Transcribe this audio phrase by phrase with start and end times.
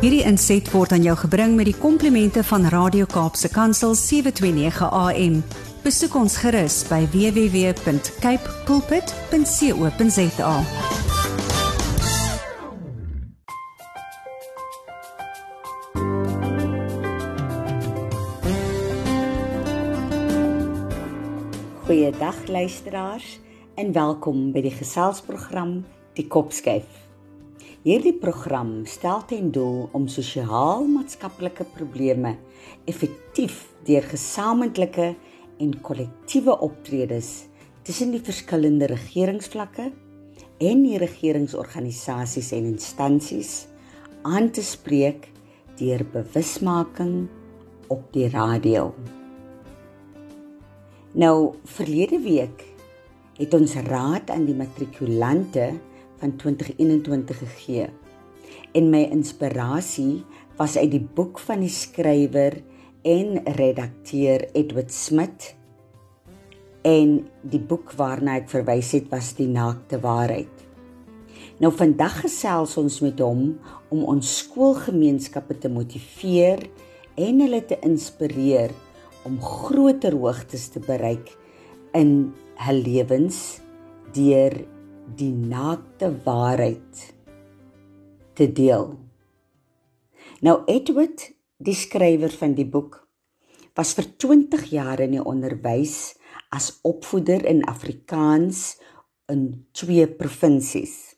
[0.00, 5.34] Hierdie inset word aan jou gebring met die komplimente van Radio Kaapse Kansel 729 AM.
[5.84, 10.54] Besoek ons gerus by www.cape pulpit.co.za.
[21.84, 23.36] Goeiedag luisteraars
[23.76, 25.84] en welkom by die geselsprogram
[26.16, 27.09] Die Kopskyf.
[27.80, 32.34] Hierdie program stel ten doel om sosiaal-maatskaplike probleme
[32.84, 35.06] effektief deur gesamentlike
[35.64, 37.30] en kollektiewe optredes
[37.88, 39.88] tussen die verskillende regeringsvlakke
[40.60, 43.54] en die regeringsorganisasies en instansies
[44.28, 45.30] aan te spreek
[45.80, 47.14] deur bewusmaking
[47.88, 48.90] op die radio.
[51.16, 52.66] Nou verlede week
[53.40, 55.72] het ons raad aan die matrikulante
[56.20, 57.88] van 2021 gegee.
[58.76, 60.22] En my inspirasie
[60.60, 62.60] was uit die boek van die skrywer
[63.02, 65.54] en redakteur Edward Smith.
[66.84, 70.52] En die boek waarna ek verwys het was Die naakte waarheid.
[71.60, 73.58] Nou vandag gesels ons met hom
[73.92, 76.62] om ons skoolgemeenskappe te motiveer
[77.20, 78.72] en hulle te inspireer
[79.28, 81.34] om groter hoogtes te bereik
[81.96, 82.30] in
[82.64, 83.60] hul lewens
[84.16, 84.56] deur
[85.16, 87.14] die naakte waarheid
[88.34, 88.94] te deel.
[90.40, 91.30] Nou Edward,
[91.60, 92.98] die skrywer van die boek,
[93.76, 96.16] was vir 20 jaar in die onderwys
[96.50, 98.80] as opvoeder in Afrikaans
[99.30, 101.14] in twee provinsies.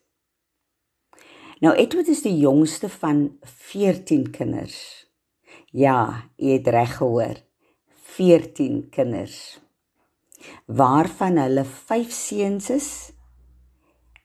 [1.63, 4.79] Nou Edward is die jongste van 14 kinders.
[5.73, 7.39] Ja, jy het reg gehoor.
[8.19, 9.63] 14 kinders
[10.67, 12.89] waarvan hulle 5 seuns is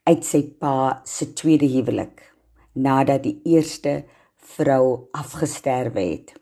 [0.08, 2.23] uit sy pa se tweede huwelik
[2.77, 4.05] nadat die eerste
[4.55, 6.33] vrou afgesterwe het.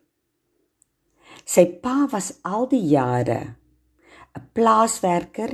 [1.45, 3.55] Sy pa was al die jare
[4.35, 5.51] 'n plaaswerker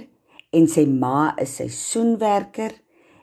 [0.51, 2.73] en sy ma 'n seisoenwerker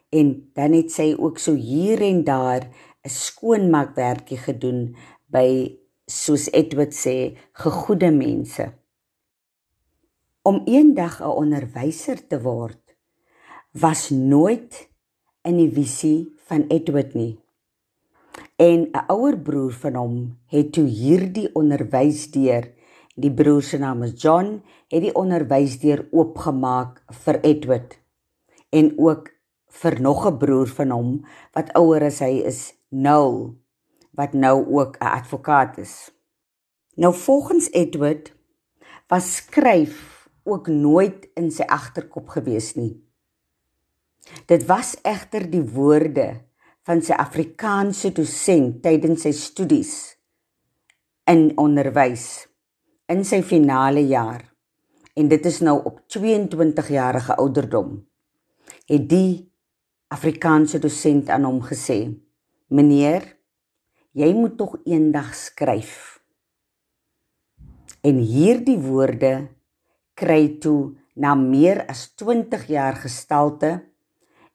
[0.09, 2.63] en dan het sy ook so hier en daar
[3.05, 4.95] 'n skoonmaakwerkie gedoen
[5.27, 8.73] by soos Edward sê, gegoede mense.
[10.41, 12.95] Om eendag 'n onderwyser te word
[13.71, 14.88] was nooit
[15.47, 17.39] in die visie van Edward nie.
[18.57, 22.71] En 'n ouer broer van hom het toe hierdie onderwysdeur,
[23.15, 27.99] die broer se naam is John, het die onderwysdeur oopgemaak vir Edward
[28.69, 29.29] en ook
[29.69, 33.55] vir nog 'n broer van hom wat ouer as hy is, Noel
[34.11, 36.11] wat nou ook 'n advokaat is.
[36.95, 38.35] Nou volgens Edward
[39.07, 43.08] was skryf ook nooit in sy agterkop gewees nie.
[44.49, 46.29] Dit was egter die woorde
[46.87, 49.95] van sy Afrikaanse dosent tydens sy studies
[51.29, 52.47] in onderwys
[53.09, 54.41] in sy finale jaar
[55.19, 57.97] en dit is nou op 22 jarige ouderdom
[58.89, 59.33] het die
[60.09, 61.99] Afrikaanse dosent aan hom gesê
[62.73, 63.27] meneer
[64.17, 66.19] jy moet tog eendag skryf.
[68.01, 69.33] En hierdie woorde
[70.17, 73.77] kry toe na meer as 20 jaar gestalte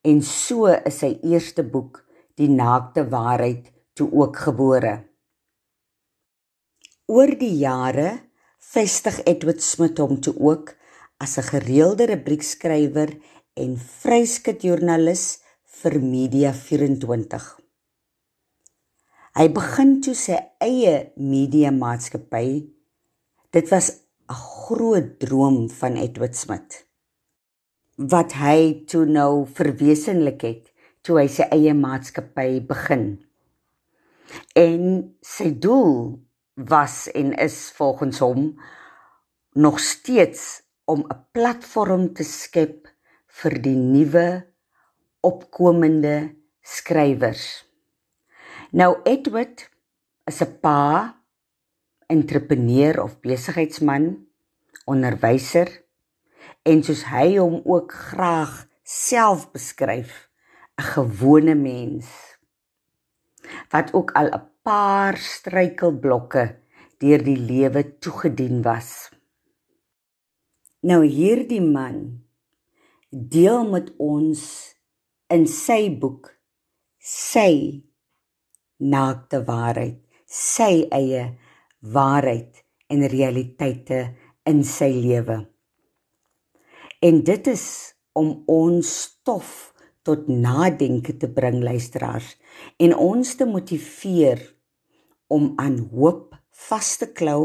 [0.05, 2.05] en so is sy eerste boek
[2.35, 4.95] Die naakte waarheid toe ook gebore.
[7.07, 8.09] Oor die jare
[8.73, 10.73] vestig Edward Smith hom toe ook
[11.23, 13.11] as 'n gereelde rubriekskrywer
[13.55, 15.25] en vryskutjoernalis
[15.79, 17.45] vir Media 24.
[19.35, 22.67] Hy begin toe sy eie media maatskappy.
[23.51, 23.91] Dit was
[24.29, 26.87] 'n groot droom van Edward Smith.
[27.95, 30.71] Wat hy toe nou verwesenlik het
[31.07, 33.21] toe hy sy eie maatskappy begin.
[34.59, 36.17] En sy doel
[36.57, 38.49] was en is volgens hom
[39.55, 42.89] nog steeds om 'n platform te skep
[43.27, 44.43] vir die nuwe
[45.21, 47.65] opkomende skrywers.
[48.73, 49.71] Nou Edward
[50.27, 51.15] is 'n pa,
[52.07, 54.27] entrepreneur of besigheidsman,
[54.85, 55.84] onderwyser
[56.65, 60.29] en soos hy hom ook graag self beskryf,
[60.81, 62.09] 'n gewone mens
[63.73, 66.45] wat ook al 'n paar struikelblokke
[66.99, 69.11] deur die lewe toegedien was.
[70.81, 72.25] Nou hierdie man
[73.11, 74.43] deel met ons
[75.29, 76.33] in sy boek
[76.99, 77.85] sy
[78.77, 81.25] naakte waarheid, sy eie
[81.81, 84.15] waarheid en realiteite
[84.45, 85.54] in sy lewe.
[87.05, 87.67] En dit is
[88.17, 89.75] om ons stof
[90.05, 92.31] tot nadenke te bring luisteraars
[92.81, 94.41] en ons te motiveer
[95.29, 96.33] om aan hoop
[96.69, 97.43] vas te klou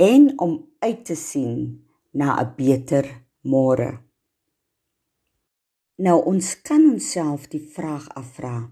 [0.00, 3.06] en om uit te sien na 'n beter
[3.42, 4.00] môre.
[5.96, 8.70] Nou ons kan onsself die vraag afvra: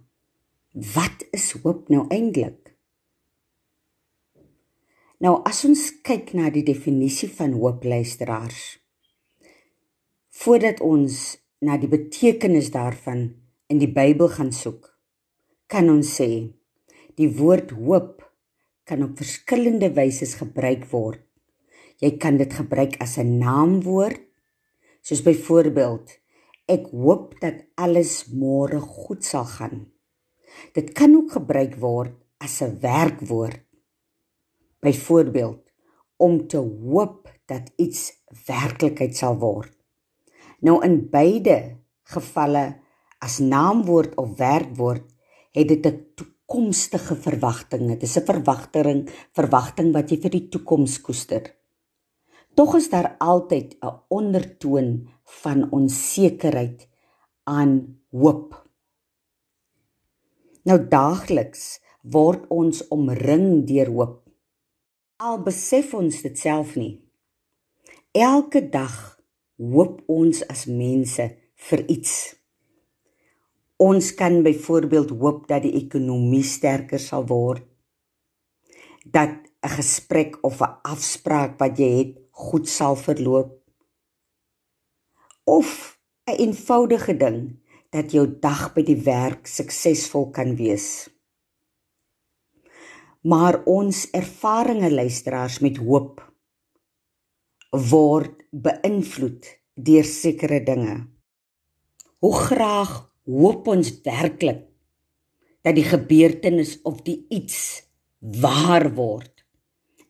[0.72, 2.76] Wat is hoop nou eintlik?
[5.18, 8.81] Nou as ons kyk na die definisie van hoop luisteraars,
[10.32, 13.28] voordat ons na die betekenis daarvan
[13.70, 14.88] in die Bybel gaan soek,
[15.68, 16.30] kan ons sê
[17.20, 18.22] die woord hoop
[18.88, 21.20] kan op verskillende wyse gebruik word.
[22.02, 24.20] Jy kan dit gebruik as 'n naamwoord,
[25.02, 26.18] soos byvoorbeeld
[26.68, 29.86] ek hoop dat alles môre goed sal gaan.
[30.74, 33.60] Dit kan ook gebruik word as 'n werkwoord.
[34.80, 35.62] Byvoorbeeld
[36.16, 38.12] om te hoop dat iets
[38.46, 39.81] werklikheid sal word.
[40.62, 41.56] Nou in beide
[42.14, 42.64] gevalle
[43.22, 45.06] as naamwoord of werkwoord
[45.52, 47.88] het dit 'n toekomstige verwagting.
[47.88, 51.42] Dit is 'n verwagting, verwagting wat jy vir die toekoms koester.
[52.54, 56.88] Tog is daar altyd 'n ondertoon van onsekerheid
[57.44, 58.68] aan hoop.
[60.62, 64.28] Nou daagliks word ons omring deur hoop.
[65.16, 67.00] Al besef ons dit self nie.
[68.12, 69.21] Elke dag
[69.58, 71.26] hoop ons as mense
[71.68, 72.34] vir iets.
[73.82, 77.64] Ons kan byvoorbeeld hoop dat die ekonomie sterker sal word.
[79.04, 83.58] Dat 'n gesprek of 'n afspraak wat jy het goed sal verloop.
[85.44, 91.10] Of 'n eenvoudige ding dat jou dag by die werk suksesvol kan wees.
[93.22, 96.31] Maar ons ervarings luisteraars met hoop
[97.72, 100.98] word beïnvloed deur sekere dinge.
[102.20, 102.92] Hoe graag
[103.24, 104.66] hoop ons werklik
[105.62, 107.86] dat die gebeurtenis of die iets
[108.20, 109.44] waar word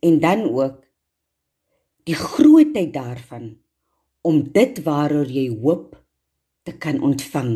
[0.00, 0.80] en dan ook
[2.08, 3.52] die grootheid daarvan
[4.26, 5.94] om dit waaroor jy hoop
[6.66, 7.52] te kan ontvang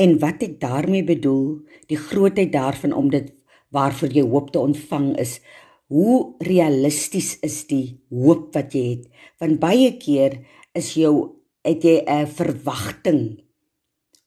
[0.00, 1.60] en wat ek daarmee bedoel
[1.90, 3.32] die grootheid daarvan om dit
[3.74, 5.40] waarvoor jy hoop te ontvang is
[5.90, 10.40] hoe realisties is die hoop wat jy het want baie keer
[10.78, 11.14] is jou
[11.66, 13.22] het jy 'n verwagting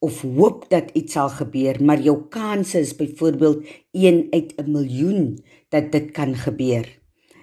[0.04, 3.64] of hoop dat iets sal gebeur, maar jou kans is byvoorbeeld
[3.96, 5.40] 1 uit 'n miljoen
[5.70, 6.86] dat dit kan gebeur.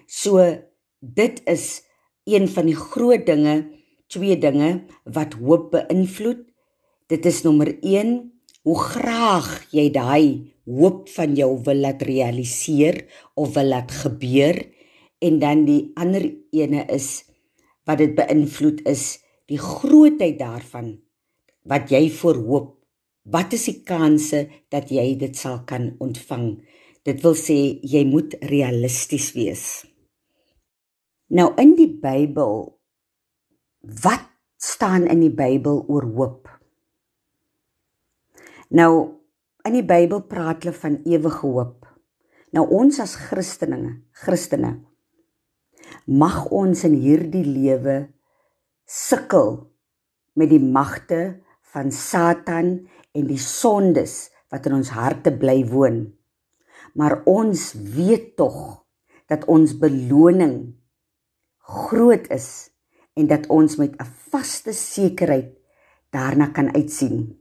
[0.06, 0.60] So
[1.00, 1.82] dit is
[2.24, 3.68] een van die groot dinge,
[4.06, 6.44] twee dinge wat hoop beïnvloed.
[7.06, 8.32] Dit is nommer 1,
[8.62, 13.02] hoe graag jy daai hoop van jou wil laat realiseer
[13.34, 14.60] of wil laat gebeur
[15.20, 16.24] en dan die ander
[16.54, 17.24] ene is
[17.88, 19.18] wat dit beïnvloed is
[19.50, 20.94] die grootheid daarvan
[21.68, 22.76] wat jy voorhoop,
[23.30, 26.60] wat is die kanse dat jy dit sal kan ontvang?
[27.04, 29.64] Dit wil sê jy moet realisties wees.
[31.30, 32.64] Nou in die Bybel
[34.02, 34.26] wat
[34.60, 36.50] staan in die Bybel oor hoop?
[38.76, 39.19] Nou
[39.66, 41.86] in die Bybel praat hulle van ewige hoop.
[42.54, 44.80] Nou ons as Christene, Christene
[46.06, 47.96] mag ons in hierdie lewe
[48.86, 49.52] sukkel
[50.38, 51.40] met die magte
[51.72, 52.72] van Satan
[53.14, 56.02] en die sondes wat in ons harte bly woon.
[56.98, 58.82] Maar ons weet tog
[59.30, 60.56] dat ons beloning
[61.70, 62.70] groot is
[63.14, 65.54] en dat ons met 'n vaste sekerheid
[66.10, 67.39] daarna kan uitsien.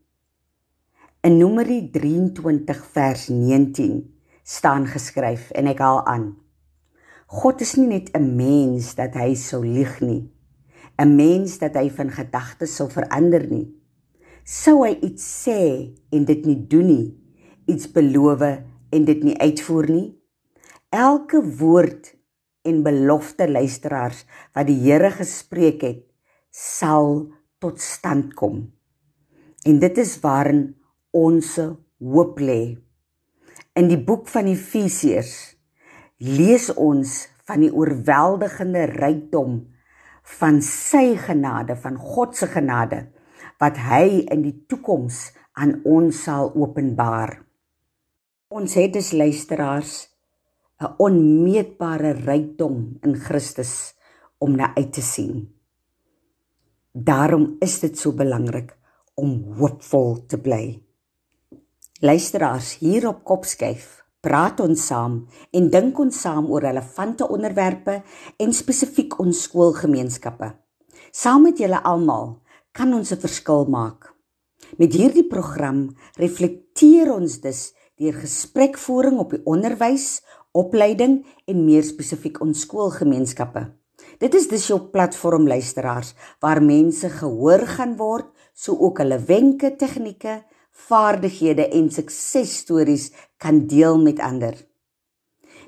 [1.21, 4.03] In Numeri 23 vers 19
[4.43, 6.29] staan geskryf en ek haal aan:
[7.27, 10.31] God is nie net 'n mens dat hy sou lieg nie.
[10.97, 13.79] 'n Mens dat hy van gedagtes sou verander nie
[14.49, 15.61] sou hy iets sê
[16.09, 17.07] en dit nie doen nie,
[17.69, 20.07] iets beloof en dit nie uitvoer nie.
[20.89, 22.15] Elke woord
[22.65, 24.23] en belofte luisteraars
[24.57, 26.01] wat die Here gespreek het,
[26.49, 27.29] sal
[27.61, 28.63] tot stand kom.
[29.69, 30.78] En dit is waarin
[31.15, 31.55] ons
[31.99, 32.77] hoop lê.
[33.75, 35.33] In die boek van Efesiërs
[36.19, 39.61] lees ons van die oorweldigende rykdom
[40.39, 43.07] van sy genade, van God se genade
[43.59, 47.39] wat hy in die toekoms aan ons sal openbaar.
[48.49, 50.07] Ons het as luisteraars
[50.79, 53.93] 'n onmeetbare rykdom in Christus
[54.39, 55.49] om na uit te sien.
[56.93, 58.77] Daarom is dit so belangrik
[59.15, 60.88] om hoopvol te bly.
[62.01, 65.17] Luisteraars, hier op Kopskyf praat ons saam
[65.51, 67.97] en dink ons saam oor relevante onderwerpe
[68.39, 70.47] en spesifiek ons skoolgemeenskappe.
[71.11, 72.37] Saam met julle almal
[72.71, 74.15] kan ons 'n verskil maak.
[74.77, 82.39] Met hierdie program reflekteer ons dus deur gesprekvoering op die onderwys, opleiding en meer spesifiek
[82.39, 83.73] ons skoolgemeenskappe.
[84.19, 89.75] Dit is dus jou platform luisteraars waar mense gehoor gaan word, so ook hulle wenke,
[89.75, 90.45] tegnieke,
[90.87, 94.55] vaardighede en suksesstories kan deel met ander.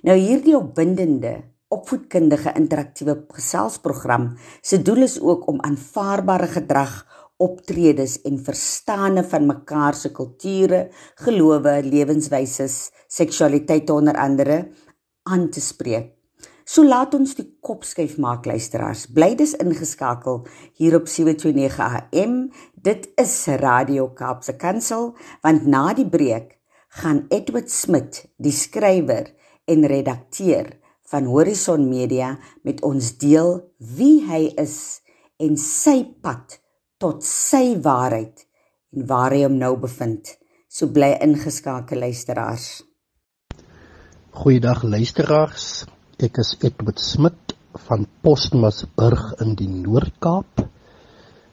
[0.02, 1.34] Nou hierdie opwindende,
[1.72, 6.96] opvoedkundige interaktiewe geselsprogram se doel is ook om aanvaarbare gedrag
[7.42, 10.88] optredes en verstande van mekaar se kulture,
[11.24, 12.68] gelowe, lewenswyse,
[13.08, 14.66] seksualiteit onder andere
[15.30, 16.12] aan te spreek.
[16.72, 19.08] So laat ons die kop skuif maak luisteraars.
[19.12, 20.46] Bly dis ingeskakel
[20.80, 22.36] hier op 729 AM.
[22.82, 25.12] Dit is Radio Kaapse Kansel
[25.46, 26.56] want na die breek
[26.98, 29.28] gaan Edward Smit, die skrywer
[29.70, 30.72] en redakteur
[31.12, 32.32] van Horizon Media
[32.66, 33.54] met ons deel
[34.00, 34.80] wie hy is
[35.38, 36.58] en sy pad
[36.98, 38.48] tot sy waarheid
[38.98, 40.34] en waar hy hom nou bevind.
[40.66, 42.82] So bly ingeskakel luisteraars.
[44.42, 45.86] Goeiedag luisteraars.
[46.18, 47.54] Ek is Edward Smit
[47.86, 50.66] van Postmasburg in die Noord-Kaap.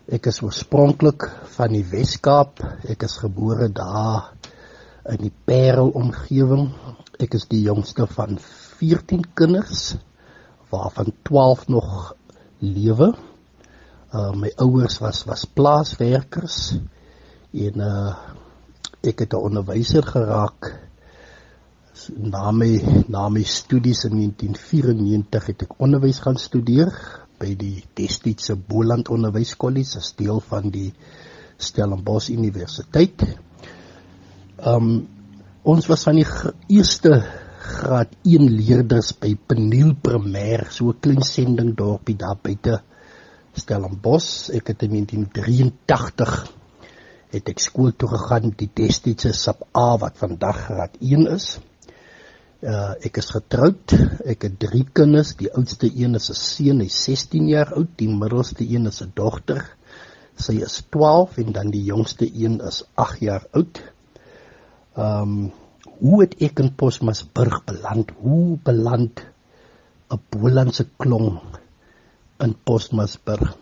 [0.08, 2.62] Ek is oorspronklik van die Wes-Kaap.
[2.88, 4.30] Ek is gebore daar
[5.12, 6.70] in die Parel omgewing.
[7.20, 9.98] Ek is die jongste van 14 kinders
[10.72, 11.90] waarvan 12 nog
[12.64, 13.10] lewe.
[14.08, 16.78] Uh my ouers was was plaaswerkers
[17.52, 18.16] en uh
[19.04, 20.72] ek het 'n onderwyser geraak
[22.16, 26.96] na my na my studies in 1994 het ek onderwys gaan studeer
[27.38, 30.90] by die Destydse Boland Onderwyskollege as deel van die
[31.58, 33.24] Stellenbosch Universiteit.
[34.58, 35.06] Um
[35.68, 36.26] ons was van die
[36.72, 37.18] eerste
[37.68, 42.80] graad 1 leerders by Peniel Primêr, so 'n klein sending dorpie daar buite
[43.54, 44.50] Stellenbosch.
[44.54, 46.46] Ek het in 1983
[47.30, 51.58] het ek skool toe gegaan die Destydse Sub A wat vandag graad 1 is.
[52.58, 53.92] Uh ek is getroud.
[54.26, 55.36] Ek het drie kinders.
[55.38, 57.92] Die oudste een is 'n seun, hy's 16 jaar oud.
[57.96, 59.62] Die middelste een is 'n dogter.
[60.34, 63.82] Sy is 12 en dan die jongste een is 8 jaar oud.
[64.96, 65.52] Um
[66.00, 68.10] hoe het ek in Posmasburg beland?
[68.22, 69.22] Hoe beland
[70.10, 71.40] 'n Bolandse klong
[72.40, 73.56] in Postmasburg.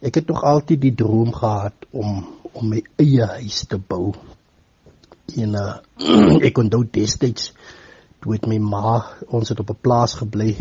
[0.00, 4.12] Ek het nog altyd die droom gehad om om my eie huis te bou.
[5.40, 5.76] En uh,
[6.48, 7.52] ek dit destyds
[8.22, 9.00] toe het my ma
[9.34, 10.54] ons het op 'n plaas gebly.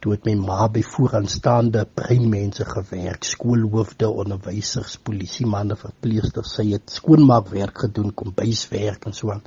[0.00, 6.54] Toe het my ma by vooraanstaande breinmense gewerk, skoolhoofde, onderwysers, polisiemanne, verpleegsters.
[6.54, 9.42] Sy het skoonmaakwerk gedoen, kombuiswerk en so aan.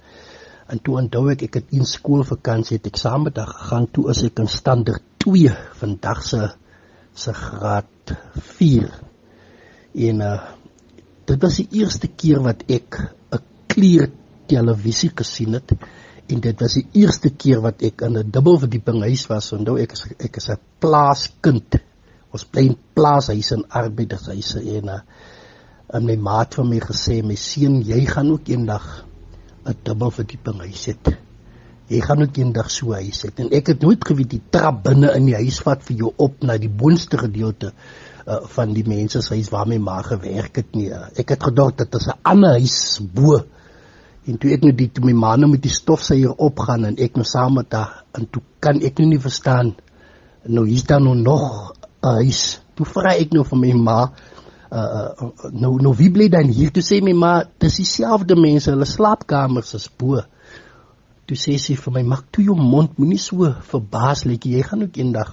[0.67, 4.09] En toe onthou ek ek het in skoolvakansie het ek saam met haar gegaan toe
[4.09, 5.49] as ek in standaard 2
[5.81, 6.51] vandag se
[7.13, 8.89] se graad 4.
[10.09, 10.41] En uh
[11.25, 12.97] dit was die eerste keer wat ek
[13.31, 14.09] 'n kleur
[14.47, 15.71] televisie gesien het
[16.27, 19.51] en dit was die eerste keer wat ek in 'n dubbelverdieping huis was.
[19.53, 21.81] Onthou ek is ek is 'n plaaskind.
[22.31, 24.99] Ons bly in plaashuise en arbeidershuise en uh
[25.93, 28.85] en my maat van my gesê my seun jy gaan ook eendag
[29.65, 30.95] 'n dubbelverdieping huis hê
[31.89, 35.11] jy gaan ook eendag so huis hê en ek het nooit geweet die trap binne
[35.17, 39.21] in die huis vat vir jou op na die boonste gedeelte uh, van die mense
[39.21, 42.57] se huis waar my ma gewerk het nie ek het gedink dit is 'n ander
[42.57, 43.43] huis bo
[44.27, 47.25] en toe ek nou die my ma nou met die stofsuier opgaan en ek nou
[47.27, 49.73] saam met haar en toe kan ek nou nie verstaan
[50.45, 53.99] nou hier's daar nou nog 'n huis toe vra ek nou vir my ma
[54.71, 55.09] uh,
[55.51, 59.73] nou nou wie bly dan hier toe sê my ma dis dieselfde mense hulle slaapkamers
[59.73, 60.21] is bo
[61.23, 64.83] Toe sê sy vir my: "Maak toe jou mond, moenie so verbaas lyk jy gaan
[64.83, 65.29] ook eendag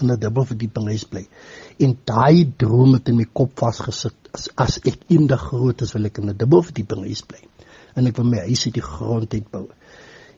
[0.00, 1.24] in 'n dubbelverdieping huis bly."
[1.80, 6.04] En daai droom het in my kop vasgesit as as ek eendag groot is wil
[6.04, 7.40] ek in 'n dubbelverdieping huis bly.
[7.94, 9.66] En ek wil my huis uit die grond uit bou.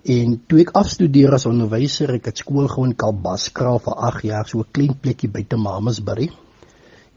[0.02, 4.48] En toe ek afstudeer as onderwyser, ek het skool gehou in Kalbaskraal vir 8 jaar,
[4.48, 6.30] so 'n klein plekkie buite Mamasbury.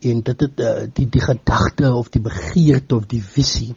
[0.02, 3.74] En dit het uh, die die gedagte of die begeerte of die visie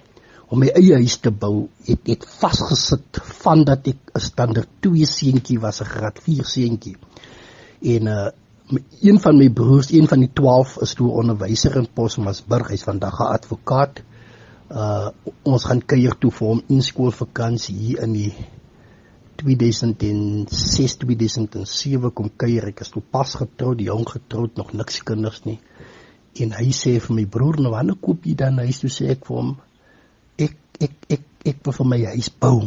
[0.49, 5.07] om my eie huis te bou het het vasgesit van dat ek 'n standaard 2
[5.07, 6.97] seentjie was 'n graad 4 seentjie
[7.83, 8.29] en uh
[9.01, 13.21] een van my broers een van die 12 is toe onderwyser in Posmasburg hy's vandag
[13.21, 14.18] 'n advokaat uh
[14.69, 18.33] ons gaan kuier toe vir hom in skoolvakansie hier in die
[19.39, 22.69] 2006 2007 kom kuier.
[22.73, 25.59] Ek is toe pas getroud jong getroud nog niks kinders nie.
[26.43, 28.83] En hy sê vir my broer nou wanneer koop jy dan huis?
[28.83, 29.55] Toe sê ek vir hom
[30.39, 32.59] ek ek ek ek wil vir my huis bou,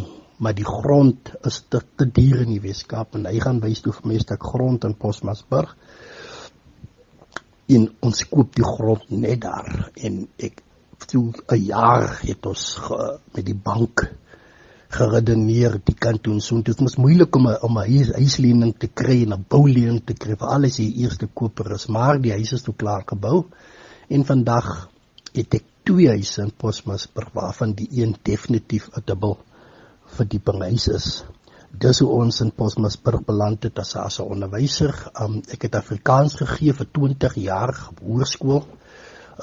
[0.41, 3.93] maar die grond is te te duur in die Weskaap en hy gaan wys toe
[3.93, 5.75] vir my 'n stuk grond in Posmasburg.
[7.69, 9.91] En ons koop die grond net daar.
[9.95, 10.63] En ek
[11.05, 14.11] toe 'n jaar het ons ge, met die bank
[14.91, 18.73] geredeneer die kant toe en so dit was moeilik om 'n om 'n huis, huislening
[18.77, 21.87] te kry en 'n boulening te kry vir alles die eerste koper is.
[21.87, 23.45] Maar die huis is toe klaar gebou.
[24.09, 24.89] En vandag
[25.33, 29.37] het ek twee huise in Posmasburg waarvan die een definitief 'n dubbel
[30.05, 31.23] verdiepingshuis is.
[31.71, 35.11] Dis hoe ons in Posmasburg beland het as 'n onderwyser.
[35.21, 38.65] Um, ek het Afrikaans gegee vir 20 jaar hoërskool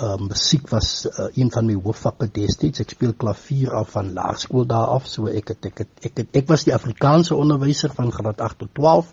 [0.02, 2.82] um, musiek was uh, een van my hoofvakke destyds.
[2.84, 6.38] Ek speel klavier af van laerskool daar af, so ek het ek het ek het
[6.42, 9.10] ek was die Afrikaanse onderwyser van graad 8 tot 12.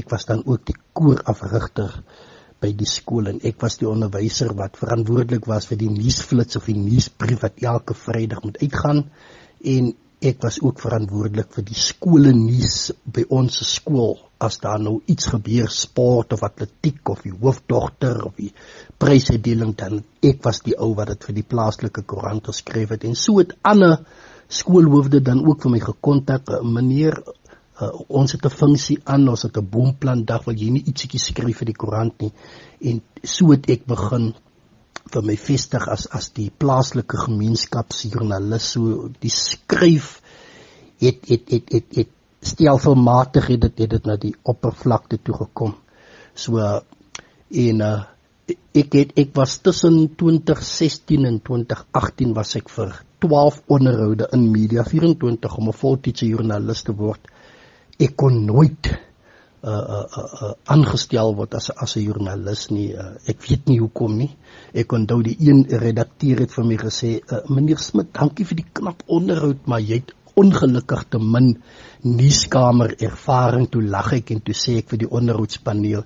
[0.00, 1.96] Ek was dan ook die koorafrigter
[2.60, 6.68] by die skool en ek was die onderwyser wat verantwoordelik was vir die nuusflits of
[6.68, 9.06] die nuusbrief wat elke Vrydag moet uitgaan
[9.64, 14.18] en ek was ook verantwoordelik vir die skole nuus by ons skool.
[14.40, 18.52] As daar nou iets gebeur sport of atletiek of die hoofdogter of die
[19.00, 23.04] prysuitdeling dan ek was die ou wat dit vir die plaaslike koerant geskryf het.
[23.08, 23.98] En so het ander
[24.50, 29.42] skoolhoofde dan ook vir my gekontak eh, meneer uh, ons het 'n funksie aan ons
[29.42, 32.32] het 'n boomplan dag wil jy nie ietsiekie skryf vir die koerant nie?
[32.80, 34.34] En so het ek begin
[35.14, 40.20] vir my vestig as as die plaaslike gemeenskapsjoernalis so die skryf
[41.00, 45.74] het het het het, het stelselmatig het dit het dit na die oppervlakte toe gekom.
[46.34, 47.92] So en uh,
[48.74, 54.84] ek het ek was tussen 2016 en 2018 was ek vir 12 onderhoude in Media
[54.84, 57.20] 24 om 'n voltydse joernalis te word.
[57.98, 58.88] Ek kon nooit
[59.62, 62.94] uh uh uh, uh aangestel word as as 'n joernalis nie.
[62.94, 64.30] Uh, ek weet nie hoekom nie.
[64.74, 68.70] Ek onthou die een redakteur het vir my gesê, uh, "Meneer Smit, dankie vir die
[68.72, 71.62] knap onderhoud, maar jy het ongelukkig te min
[72.02, 76.04] nuuskamer ervaring toe lag ek en toe sê ek vir die onderhoudspaneel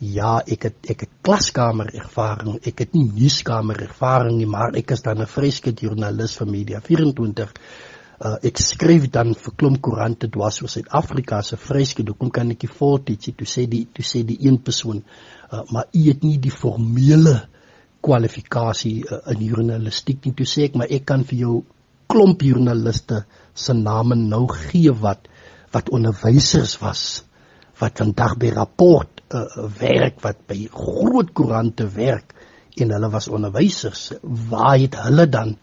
[0.00, 4.92] ja ek het ek het klaskamer ervaring ek het nie nuuskamer ervaring nie maar ek
[4.96, 7.52] is dan 'n freske joernalis vir media 24
[8.20, 12.66] uh, ek skryf dan vir klomp koerante dwars oor Suid-Afrika se freske hoekom kan ek
[12.66, 16.38] nie voltyds toe sê die toe sê die een persoon uh, maar u het nie
[16.42, 17.40] die formele
[18.06, 20.34] kwalifikasie uh, in journalistiek nie.
[20.36, 21.54] Toe sê ek maar ek kan vir jou
[22.10, 23.24] klomp joernaliste
[23.56, 25.26] se name nou gee wat
[25.74, 27.02] wat onderwysers was
[27.80, 29.42] wat vandag by rapport uh,
[29.80, 32.32] werk wat by groot koerante werk
[32.80, 34.10] en hulle was onderwysers.
[34.22, 35.54] Waar het hulle dan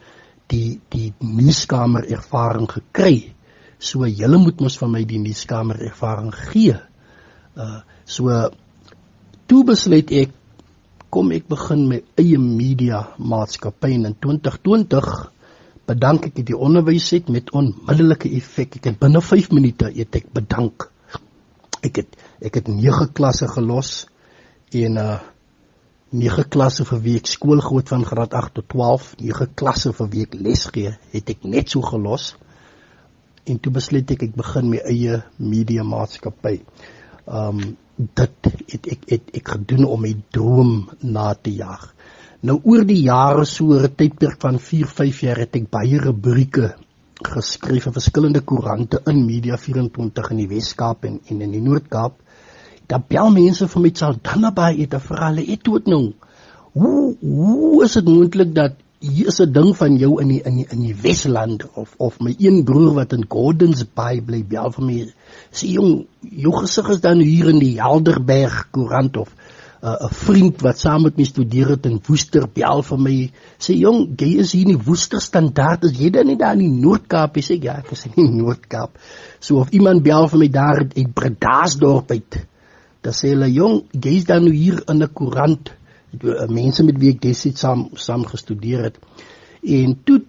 [0.53, 3.17] die die nuuskamer ervaring gekry
[3.83, 8.29] so julle moet mos van my die nuuskamer ervaring gee uh, so
[9.49, 10.39] toe besluit ek
[11.13, 15.33] kom ek begin my eie media maatskappy in 2020
[15.89, 18.79] bedank ek die onderwys het met onmiddellike effek.
[18.79, 20.87] Ek het binne 5 minute het ek bedank.
[21.83, 24.05] Ek het ek het 9 klasse gelos
[24.73, 25.19] en uh
[26.13, 30.09] 9 klasse vir wie ek skool gehad van graad 8 tot 12, 9 klasse vir
[30.13, 32.33] wie ek les gee, het ek net so gelos.
[33.49, 36.59] En toe besluit ek ek begin my eie media maatskappy.
[37.25, 40.71] Um dit het ek het ek gedoen om my droom
[41.01, 41.89] na te jag.
[42.43, 46.73] Nou oor die jare so 'n tydperk van 4, 5 jaar het ek baie rubrieke
[47.23, 52.19] geskryf vir verskillende koerante in Media 24 in die Wes-Kaap en, en in die Noord-Kaap.
[52.87, 56.13] Daar bel mense vir my sal dan naby het vir hulle het tot nou.
[56.73, 60.55] Hoe hoe is dit moontlik dat hier is 'n ding van jou in die in
[60.55, 64.71] die in die Wesland of of my een broer wat in Gordons Bay bly bel
[64.71, 64.99] vir my
[65.51, 69.35] sê jong jou gesig is dan hier in die Helderberg koerant of
[69.83, 73.17] 'n uh, vriend wat saam met my studeer het in Woester bel vir my
[73.59, 76.63] sê jong jy is hier in die Woester standaard is jy dan nie daar in
[76.63, 77.37] die Noord-Kaap?
[77.37, 78.95] Sê ja ek is in die Noord-Kaap.
[79.39, 82.39] So of iemand bel vir my daar in Bredasdorp uit
[83.03, 85.73] dan sê hulle jong jy is dan hier in 'n koerant.
[86.13, 88.97] Uh, mense met wie ek destyds saam saam gestudeer het.
[89.63, 90.21] En toe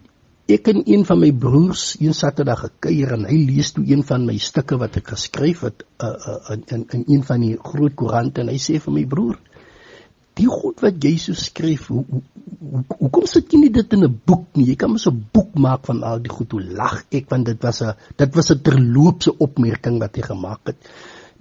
[0.49, 4.27] ek en een van my broers een Saterdag gekuier en hy lees toe een van
[4.27, 8.41] my stukke wat ek geskryf het uh, uh, in, in een van die groot koerante
[8.41, 9.39] en hy sê vir my broer
[10.39, 12.23] die goed wat jy so skryf hoe hoe
[12.99, 14.67] hoe kom sit jy nie dit in 'n boek nie?
[14.71, 16.51] Jy kan mos 'n boek maak van al die goed.
[16.53, 17.31] Hoe lag ek?
[17.31, 20.77] Want dit was 'n dit was 'n terloopse opmerking wat jy gemaak het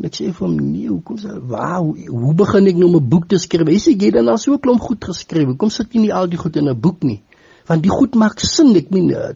[0.03, 3.27] en ek sê vir hom nee hoekom sê wow hoe begin ek nou 'n boek
[3.31, 3.67] te skryf?
[3.71, 5.47] Hy sê jy dan al so klomp goed geskryf.
[5.47, 7.21] Hoekom sit jy nie al die goed in 'n boek nie?
[7.67, 8.75] Want die goed maak sin.
[8.75, 9.31] Ek meen eh,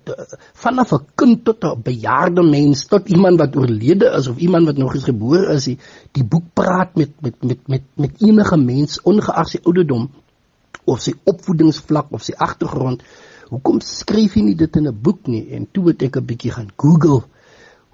[0.53, 4.77] vanaf 'n kind tot 'n bejaarde mens tot iemand wat oorlede is of iemand wat
[4.77, 5.77] nog eens gebore is die,
[6.11, 10.09] die boek praat met met met met met enige mens ongeag sy ouderdom
[10.83, 13.03] of sy opvoedingsvlak of sy agtergrond.
[13.47, 15.47] Hoekom skryf jy nie dit in 'n boek nie?
[15.55, 17.23] En toe het ek 'n bietjie gaan google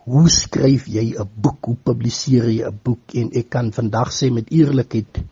[0.06, 1.66] hoe skryf jy 'n boek?
[1.66, 3.14] Hoe publiseer jy 'n boek?
[3.14, 5.24] En ek kan vandag sê met eerlikheid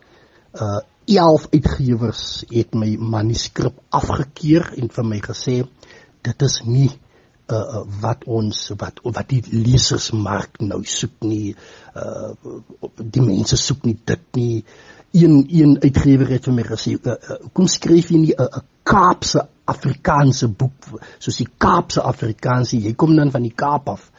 [0.54, 5.64] uh 11 uitgewers het my manuskrip afgekeur en vir my gesê
[6.22, 6.90] dit is nie
[7.50, 11.56] uh, wat ons wat wat die lesersmark nou soek nie
[11.96, 12.30] uh,
[12.96, 14.64] die mense soek nie dit nie.
[15.12, 18.62] Een een uitgewer het vir my gesê uh, uh, kom skryf jy nie 'n uh,
[18.82, 24.10] Kaapse Afrikaanse boek soos die Kaapse Afrikaanse jy kom dan van die Kaap af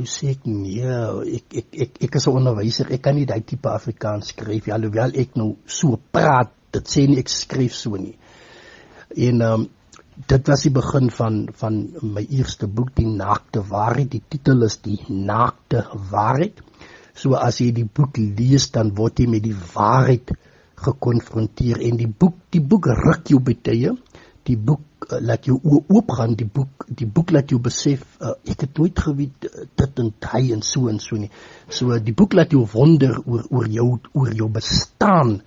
[0.00, 0.94] toe sê ek nee
[1.36, 4.78] ek ek ek ek is 'n onderwyser ek kan nie daai tipe Afrikaans skryf ja,
[4.80, 8.16] alhoewel ek nou so praat dit sê nie ek skryf so nie.
[9.28, 9.68] En um,
[10.30, 11.78] dit was die begin van van
[12.16, 14.10] my eerste boek die naakte waarheid.
[14.12, 16.62] Die titel is die naakte waarheid.
[17.14, 20.30] So as jy die boek lees dan word jy met die waarheid
[20.86, 21.82] gekonfronteer.
[21.88, 23.96] En die boek die boek ruk jou betye.
[24.46, 28.34] Die boek uh, laat jou oop gaan, die boek die boek laat jou besef uh,
[28.44, 31.30] ek het nooit geweet uh, dit en hy en so en so nie.
[31.68, 35.40] So die boek laat jou wonder oor oor jou oor jou bestaan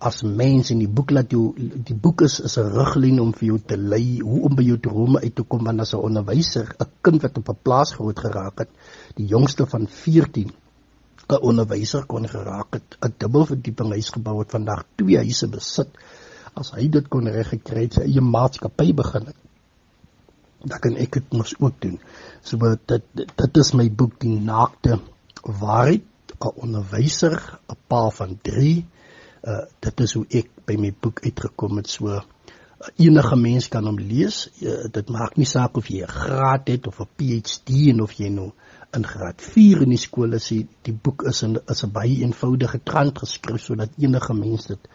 [0.00, 3.46] as mens en die boek laat jou die boek is is 'n riglyn om vir
[3.50, 6.74] jou te lei hoe om by jou drome uit te kom want as 'n onderwyser
[6.80, 8.70] 'n kind wat op 'n plaas groot geraak het
[9.16, 10.52] die jongste van 14
[11.30, 15.90] 'n onderwyser kon geraak het, 'n dubbelverdieping huis gebou het, vandag twee huise besit.
[16.54, 19.38] As hy dit kon reg gekry het, sy eie maatskappy begin het.
[20.60, 21.98] Dan kan ek dit mos ook doen.
[22.44, 22.58] So
[22.92, 25.00] dit dit is my boek die naakte
[25.44, 26.06] waarheid,
[26.40, 27.36] 'n onderwyser,
[27.68, 28.86] 'n pa van 3.
[29.44, 32.20] Uh dit is hoe ek by my boek uitgekom het so uh,
[32.96, 34.48] enige mens kan hom lees.
[34.60, 38.12] Uh, dit maak nie saak of jy 'n graad het of 'n PhD en of
[38.12, 38.52] jy nou
[38.96, 42.78] in graad 4 in die skool is die, boek is in is 'n baie eenvoudige
[42.78, 44.88] krant geskryf sodat enige mens dit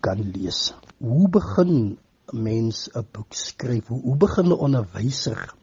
[0.00, 0.72] kan lees.
[0.98, 1.98] Hoe begin
[2.32, 3.86] mens 'n boek skryf?
[3.88, 5.54] Hoe, hoe begin 'n onderwyser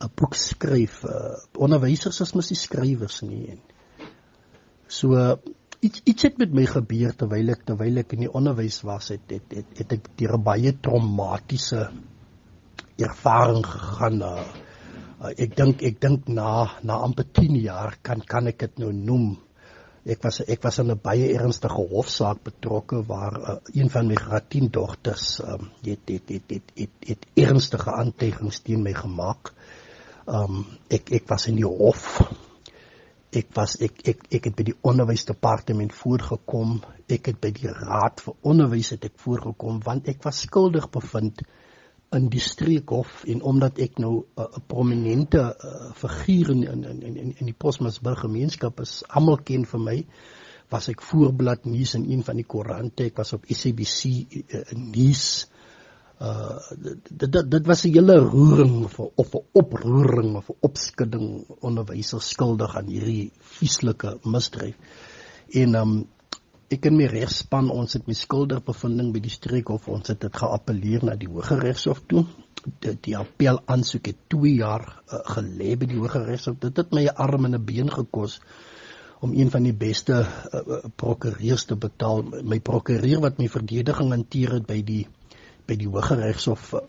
[0.00, 1.04] 'n boek skryf?
[1.04, 3.60] Uh, onderwysers is mos nie skrywers nie.
[4.86, 5.38] So
[5.80, 9.30] iets iets het met my gebeur terwyl ek terwyl ek in die onderwys was het
[9.30, 11.90] het het, het ek deur 'n baie traumatiese
[12.96, 14.22] ervaring gegaan.
[14.22, 14.44] Uh,
[15.22, 18.90] Uh, ek dink ek dink na na amper 10 jaar kan kan ek dit nou
[18.90, 19.36] noem.
[20.02, 24.14] Ek was ek was in 'n baie ernstige hofsaak betrokke waar uh, een van my
[24.18, 29.52] graad 10 dogters um, het, het, het, het, het, het ernstige aanteigings teen my gemaak.
[30.26, 32.18] Um ek ek was in die hof.
[33.30, 36.80] Ek was ek ek ek het by die onderwysdepartement voorgekom.
[37.08, 41.46] Ek het by die raad vir onderwys het ek voorgekom want ek was skuldig bevind
[42.16, 47.16] in die streekhof en omdat ek nou 'n uh, prominente uh, figuur in in in
[47.16, 49.96] in, in die Posmasburg gemeenskap is, almal ken vir my,
[50.70, 54.00] was ek voorblad nuus in een van die koerante, ek was op SABC
[54.32, 55.48] uh, nuus.
[56.22, 56.58] Uh
[57.18, 62.28] dit dit dit was 'n hele roering vir of 'n oproering of 'n opskudding onderwysers
[62.28, 64.76] skuldig aan hierdie vieslike misdryf.
[65.50, 66.06] En um
[66.72, 71.04] ek en my regspan ons het my skuldigbevinding by die streekhof ons het dit geappeleer
[71.06, 72.24] na die hoë regshof toe.
[72.62, 76.94] Die, die appel aansoek het 2 jaar uh, gelê by die hoë regshof dit het
[76.94, 78.40] my arm en 'n been gekos
[79.22, 82.22] om een van die beste uh, prokureurs te betaal.
[82.42, 85.06] My prokureur wat my verdediging hanteer het by die
[85.66, 86.82] by die hoë regshof uh,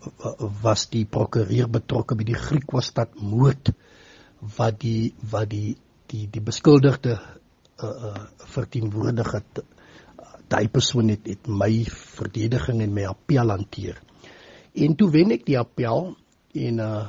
[0.62, 3.70] was die prokureur betrokke by die Griekwostad moord
[4.56, 5.76] wat die wat die
[6.10, 7.18] die die beskuldigde
[7.82, 9.62] uh, uh verteenwoordig het
[10.48, 13.98] daai persoon het, het my verdediging en my appel hanteer.
[14.74, 16.14] En toe wen ek die appel
[16.54, 17.04] en uh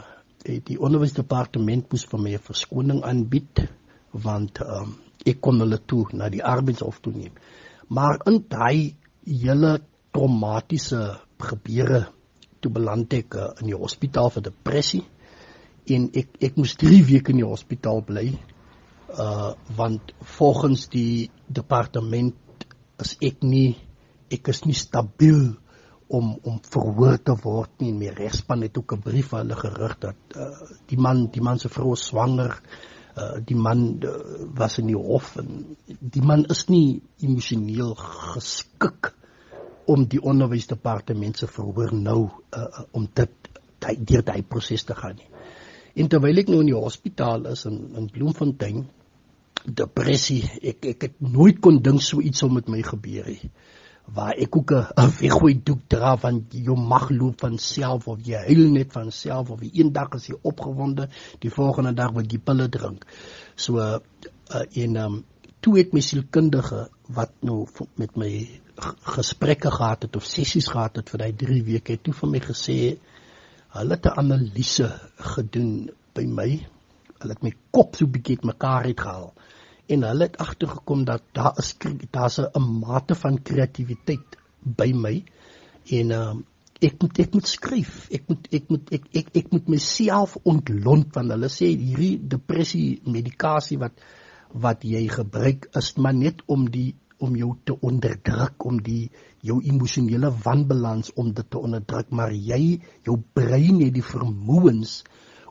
[0.46, 3.64] die onderwysdepartement moes vir my 'n verskoning aanbied
[4.26, 4.92] want um
[5.26, 7.34] ek kon hulle toe na die arbeidshof toe neem.
[7.90, 9.80] Maar in daai hele
[10.14, 12.06] traumatiese gebeure
[12.62, 15.04] toe beland ek uh, in die hospitaal vir depressie
[15.96, 18.28] en ek ek moes 3 weke in die hospitaal bly
[19.20, 22.36] uh want volgens die departement
[23.00, 23.76] is ek nie
[24.32, 25.56] ek is nie stabiel
[26.08, 29.60] om om verhoor te word nie en my regspan het ook 'n brief aan hulle
[29.62, 30.52] gerig dat uh,
[30.90, 32.62] die man die man se vrou swanger
[33.18, 34.12] uh, die man uh,
[34.56, 39.14] was in die hof en die man is nie emosioneel geskik
[39.86, 43.32] om die onderwysdepartement se verhoor nou uh, om dit
[43.86, 45.28] deur daai proses te gaan nie.
[45.96, 48.88] En terwyl ek nou in die hospitaal is in in Bloemfontein
[49.68, 50.44] depressie.
[50.62, 53.52] Ek ek het nooit kon dink so iets sou met my gebeur nie.
[54.16, 58.38] Waar ek ook 'n weggooi doek dra van jou mag loop van self of jy
[58.48, 62.38] huil net van self of een dag is jy opgewonde, die volgende dag word jy
[62.38, 63.06] pille drink.
[63.56, 64.00] So uh,
[64.74, 65.24] en um,
[65.60, 67.66] toe het my sielkundige wat nou
[67.98, 68.32] met my
[69.16, 72.40] gesprekke gehad het of sessies gehad het vir daai 3 weke het toe vir my
[72.40, 72.78] gesê
[73.76, 74.90] hulle het 'n analise
[75.34, 76.75] gedoen by my.
[77.26, 79.32] Hulle het my kop so bietjie uitmekaar uitgehaal.
[79.94, 81.76] En hulle het agtergekom dat daar is
[82.14, 85.24] daar's 'n mate van kreatiwiteit by my.
[85.90, 86.36] En uh,
[86.82, 87.96] ek moet ek moet skryf.
[88.12, 93.02] Ek moet ek moet ek ek, ek moet myself ontlont want hulle sê hierdie depressie
[93.06, 94.06] medikasie wat
[94.66, 99.10] wat jy gebruik is maar net om die om jou te onderdruk om die
[99.46, 102.12] jou emosionele wanbalans om dit te onderdruk.
[102.12, 105.04] Maar jy jou brein het die vermoëns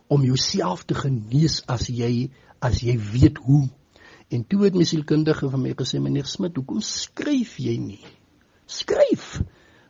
[0.07, 2.29] om jouself te genees as jy
[2.63, 3.65] as jy weet hoe
[4.33, 8.03] en toe het my sielkundige vir my gesê meneer Smit hoekom skryf jy nie
[8.65, 9.41] skryf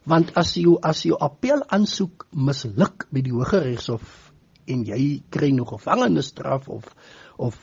[0.06, 4.32] want as jy as jou appel aansoek misluk by die hoë regshof
[4.72, 6.90] en jy kry nog gevangenisstraf of
[7.38, 7.58] of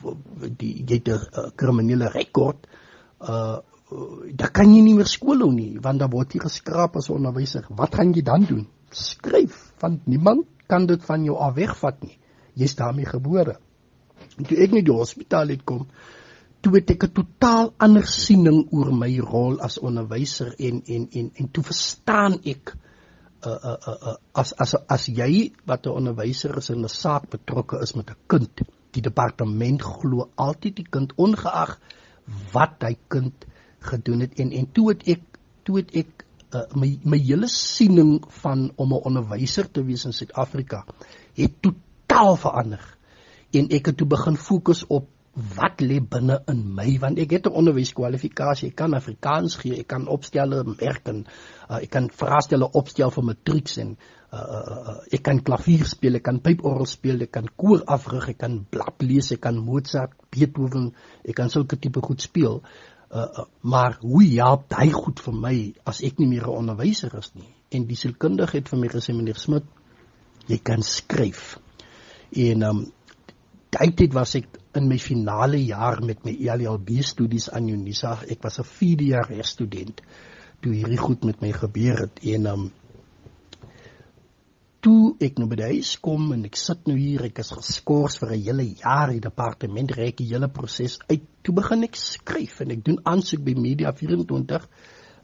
[0.59, 2.67] die jy het 'n kriminele rekord
[3.19, 3.61] uh
[4.33, 7.65] dan kan jy nie meer skool hou nie want dan word jy geskraap as onderwyser.
[7.69, 8.67] Wat gaan jy dan doen?
[8.89, 12.17] Skryf want niemand kan dit van jou af wegvat nie.
[12.53, 13.57] Jy's daarmee gebore.
[14.37, 15.87] En toe ek net die hospitaal het kom,
[16.63, 21.31] toe het ek 'n totaal ander siening oor my rol as onderwyser en en en
[21.35, 22.75] en toe verstaan ek
[23.43, 27.29] uh uh uh, uh as as as jy wat 'n onderwyser is in 'n saak
[27.29, 28.61] betrokke is met 'n kind,
[28.91, 31.79] die departement glo altyd die kind ongeag
[32.53, 33.45] wat hy kind
[33.79, 35.23] gedoen het en en toe het ek
[35.63, 40.13] toe het ek uh, my my hele siening van om 'n onderwyser te wees in
[40.13, 40.85] Suid-Afrika
[41.35, 41.91] het totaal
[42.45, 42.85] verander
[43.53, 47.47] en ek het toe begin fokus op wat lê binne in my want ek het
[47.49, 51.25] 'n onderwyskwalifikasie ek kan Afrikaans gee ek kan opstelle merk en
[51.69, 56.15] uh, ek kan vraestelle opstel vir matrieks en uh, uh, uh, ek kan klavier speel
[56.15, 60.13] ek kan pyporgel speel ek kan koor afrig ek kan blad lees ek kan Mozart
[60.29, 60.93] Beethoven
[61.25, 62.61] ek kan sulke tipe goed speel
[63.13, 67.13] Uh, uh, maar hoe help hy goed vir my as ek nie meer 'n onderwyser
[67.19, 67.53] is nie?
[67.69, 69.63] En die sielkundige het vir my gesê meneer Smit,
[70.47, 71.59] jy kan skryf.
[72.33, 72.91] En ehm um,
[73.73, 78.19] tyd was ek in my finale jaar met my LLB studies aan Unisa.
[78.29, 80.01] Ek was 'n 4 jaar student
[80.61, 82.71] toe hierdie goed met my gebeur het en ehm um,
[84.83, 88.17] toe ek nou by die huis kom en ek sit nou hier, ek is geskort
[88.19, 91.23] vir 'n hele jaar in die departement reik die hele proses uit.
[91.41, 94.67] Toe begin ek skryf en ek doen aansoek by Media 24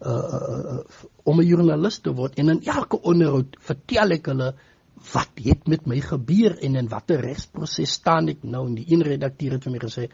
[0.02, 0.80] uh, uh
[1.26, 4.54] om 'n joernalis te word en in elke onderhoud vertel ek hulle
[5.14, 8.66] wat het met my gebeur en in watter regsproses staan ek nou?
[8.68, 10.08] En die een redakteur het vir my gesê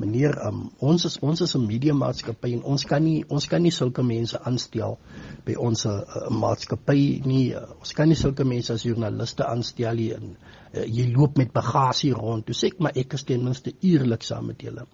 [0.00, 3.62] meneer um, ons is ons is 'n media maatskappy en ons kan nie ons kan
[3.62, 4.98] nie sulke mense aanstel
[5.44, 6.00] by ons uh,
[6.30, 7.52] maatskappy nie.
[7.54, 11.52] Uh, ons kan nie sulke mense as joernaliste aanstel nie en uh, jy loop met
[11.52, 12.46] bagasie rond.
[12.46, 14.86] Toe sê ek maar ek is ten minste eerlik saam met julle.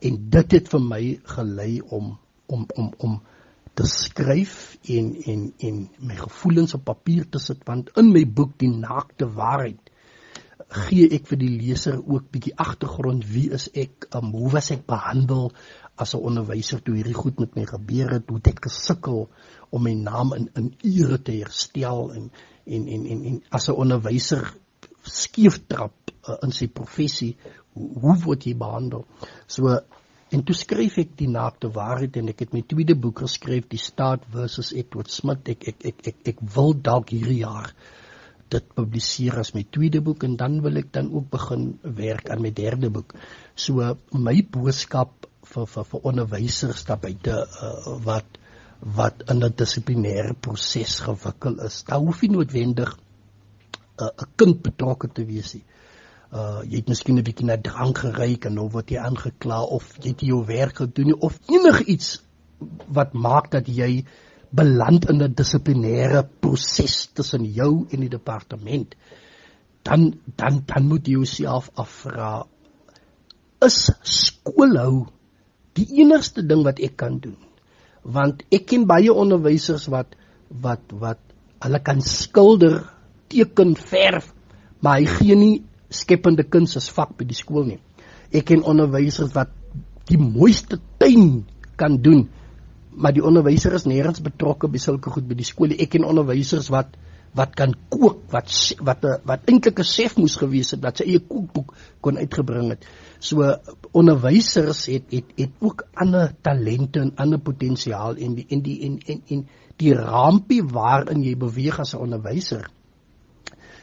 [0.00, 1.04] En dit het vir my
[1.36, 3.20] gelei om om om om
[3.74, 8.54] te skryf en en en my gevoelens op papier te sit want in my boek
[8.62, 9.90] die naakte waarheid
[10.86, 14.86] gee ek vir die leser ook bietjie agtergrond wie is ek um, hoe was ek
[14.90, 15.50] behandel
[15.98, 19.28] as 'n onderwyser toe hierdie goed met my gebeur het hoe het ek gesukkel
[19.70, 22.30] om my naam in in ure te herstel en
[22.64, 24.54] en en en, en as 'n onderwyser
[25.04, 25.94] skief trap
[26.28, 27.36] uh, in sy professie
[27.74, 29.04] hoe, hoe word jy behandel?
[29.46, 29.78] So
[30.32, 33.80] En toe skryf ek die naakte waarheid en ek het my tweede boek geskryf, Die
[33.80, 35.50] Staat versus Edward Smith.
[35.52, 37.70] Ek ek ek ek, ek wil dalk hierdie jaar
[38.54, 41.66] dit publiseer as my tweede boek en dan wil ek dan ook begin
[42.00, 43.14] werk aan my derde boek.
[43.56, 48.40] So my boodskap vir vir vir onderwysers daar buite uh, wat
[48.96, 51.82] wat in 'n dissiplinêre proses gewikkel is.
[51.88, 55.83] Daar hoef nie noodwendig uh, 'n uh, kind betrokke te wees nie uh
[56.34, 60.10] jy het miskien 'n bietjie na drank geryk en nou word jy aangekla of jy
[60.10, 62.22] het jou werk gedoen of enigiets
[62.88, 64.04] wat maak dat jy
[64.50, 68.94] beland in 'n dissiplinêre proses tussen jou en die departement.
[69.82, 72.46] Dan dan dan moet jy jouself afvra
[73.60, 75.06] is skoolhou
[75.74, 77.38] die enigste ding wat ek kan doen?
[78.02, 80.16] Want ek ken baie onderwysers wat
[80.48, 81.18] wat wat
[81.60, 82.90] hulle kan skilder
[83.28, 84.34] teken verf
[84.80, 85.62] maar hy gee nie
[85.94, 87.80] skepende kuns as vak by die skool nie.
[88.34, 89.52] Ek ken onderwysers wat
[90.10, 91.44] die mooiste tuin
[91.80, 92.26] kan doen,
[92.94, 95.74] maar die onderwyser is nêrens betrokke by sulke goed by die skool.
[95.74, 96.94] Ek ken onderwysers wat
[97.34, 98.46] wat kan kook, wat
[98.86, 102.86] wat wat eintlik 'n chef moes gewees het dat sy eie kookboek kon uitgebring het.
[103.18, 103.42] So
[103.92, 108.98] onderwysers het het het ook ander talente en ander potensiaal en die en die en
[109.06, 112.70] en, en die rampie waarin jy beweeg as 'n onderwyser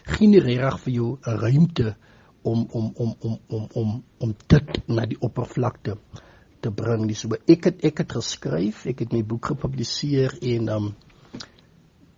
[0.05, 1.95] gee nie reg vir jou 'n ruimte
[2.41, 5.97] om om om om om om om dit na die oppervlakte
[6.59, 7.15] te bring nie.
[7.15, 10.93] So ek het ek het geskryf, ek het my boek gepubliseer en um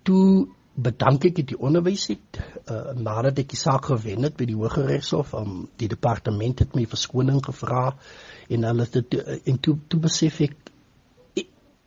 [0.04, 4.58] toe bedank ek die onderwys het uh, nadat ek die saak gewen het by die
[4.58, 7.92] Hooggeregshof um die departement het my verskoning gevra
[8.50, 10.63] en hulle het uh, en toe toe besef ek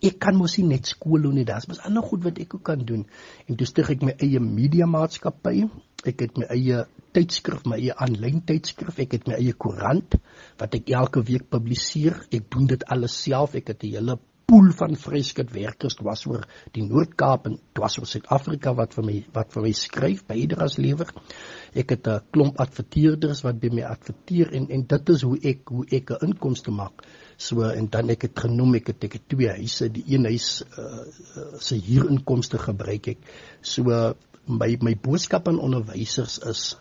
[0.04, 2.64] ek kan mos nie net skool doen nie, daar's mos ander goed wat ek ook
[2.68, 3.06] kan doen.
[3.48, 5.66] En toe stig ek my eie media maatskappy.
[6.06, 6.84] Ek het my eie
[7.16, 10.18] tydskrif, my eie aanlyn tydskrif, ek het my eie koerant
[10.60, 12.20] wat ek elke week publiseer.
[12.30, 13.56] Ek doen dit alles self.
[13.56, 16.44] Ek het 'n hele pool van vryskut werkers was oor
[16.76, 21.10] die Noord-Kaap en was oor Suid-Afrika wat vir my wat vir my skryf bydraes lewer.
[21.74, 25.68] Ek het 'n klomp adverteerders wat by my adverteer en en dit is hoe ek
[25.68, 27.02] hoe ek 'n inkomste maak.
[27.36, 30.62] So en dan ek het genoem ek het ek het twee huise, die een huis
[30.64, 30.84] uh,
[31.36, 33.28] uh, se huurinkomste gebruik ek.
[33.60, 34.14] So
[34.46, 36.76] my my boodskap aan onderwysers is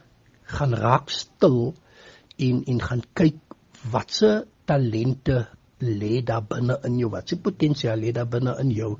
[0.55, 1.73] gaan raak stil
[2.37, 3.39] en en gaan kyk
[3.91, 5.45] watse talente
[5.81, 8.95] lê daar binne in jou wat se potensiaal lê daar binne in jou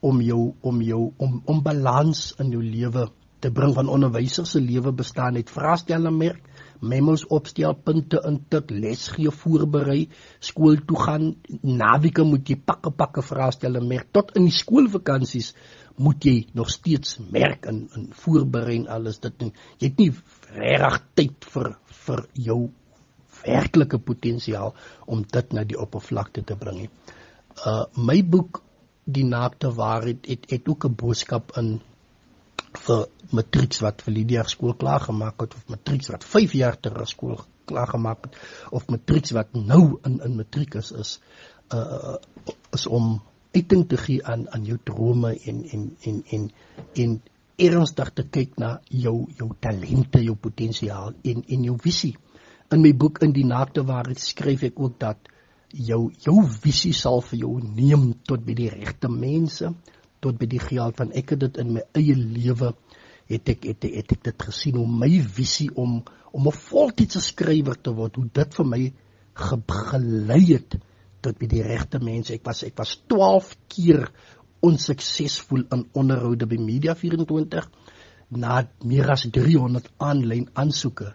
[0.00, 3.06] om jou om jou om om balans in jou lewe
[3.40, 6.42] te bring van onderwysers se lewe bestaan uit vraestelle merk
[6.80, 10.08] memos opstel punte intik les gee voorberei
[10.50, 11.26] skool toe gaan
[11.62, 15.52] naweke moet jy pakke pakke vraestelle merk tot in die skoolvakansies
[16.06, 19.52] moet jy nog steeds merk in in voorberei en alles dit jy
[19.88, 20.12] het nie
[20.56, 21.72] regtig tyd vir
[22.06, 22.60] vir jou
[23.46, 24.74] werklike potensiaal
[25.06, 26.86] om dit na die oppervlakte te bring.
[27.66, 28.62] Uh my boek
[29.06, 31.80] Die naakte waarheid het, het ook 'n boodskap in
[32.86, 37.08] vir matrieks wat vir Lydia skool klaar gemaak het of matrieks wat 5 jaar terug
[37.08, 38.36] skool klaar gemaak het
[38.70, 41.20] of matrieks wat nou in in matriek is is
[41.74, 42.16] uh
[42.72, 43.16] is om
[43.56, 46.50] uiting te gee aan aan jou drome en en en en
[47.04, 47.16] en
[47.56, 52.14] ernstig te kyk na jou jou talente, jou potensiaal en en jou visie.
[52.72, 55.30] In my boek in die naakte waarheid skryf ek ook dat
[55.72, 59.72] jou jou visie sal vir jou neem tot by die regte mense
[60.26, 62.74] tot by die geld van ek het dit in my eie lewe
[63.30, 66.02] het ek het, het ek dit gesien om my visie om
[66.36, 68.82] om 'n voltydse skrywer te word hoe dit vir my
[69.34, 70.76] gelei het
[71.22, 74.10] tot by die regte mense ek was ek was 12 keer
[74.66, 77.70] onsuksesvol in onderhoude by Media 24
[78.28, 81.12] na meer as 300 aanlyn aansoeke.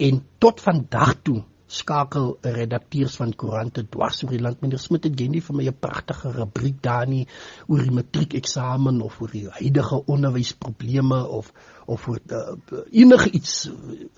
[0.00, 4.60] En tot vandag toe skakel redakteurs van koerante dwars oor die land.
[4.60, 7.26] Meneer Smit het genie vir my 'n pragtige rubriek daar nie
[7.68, 11.52] oor die matriekeksamen of oor die huidige onderwysprobleme of
[11.86, 13.70] of oor uh, enige iets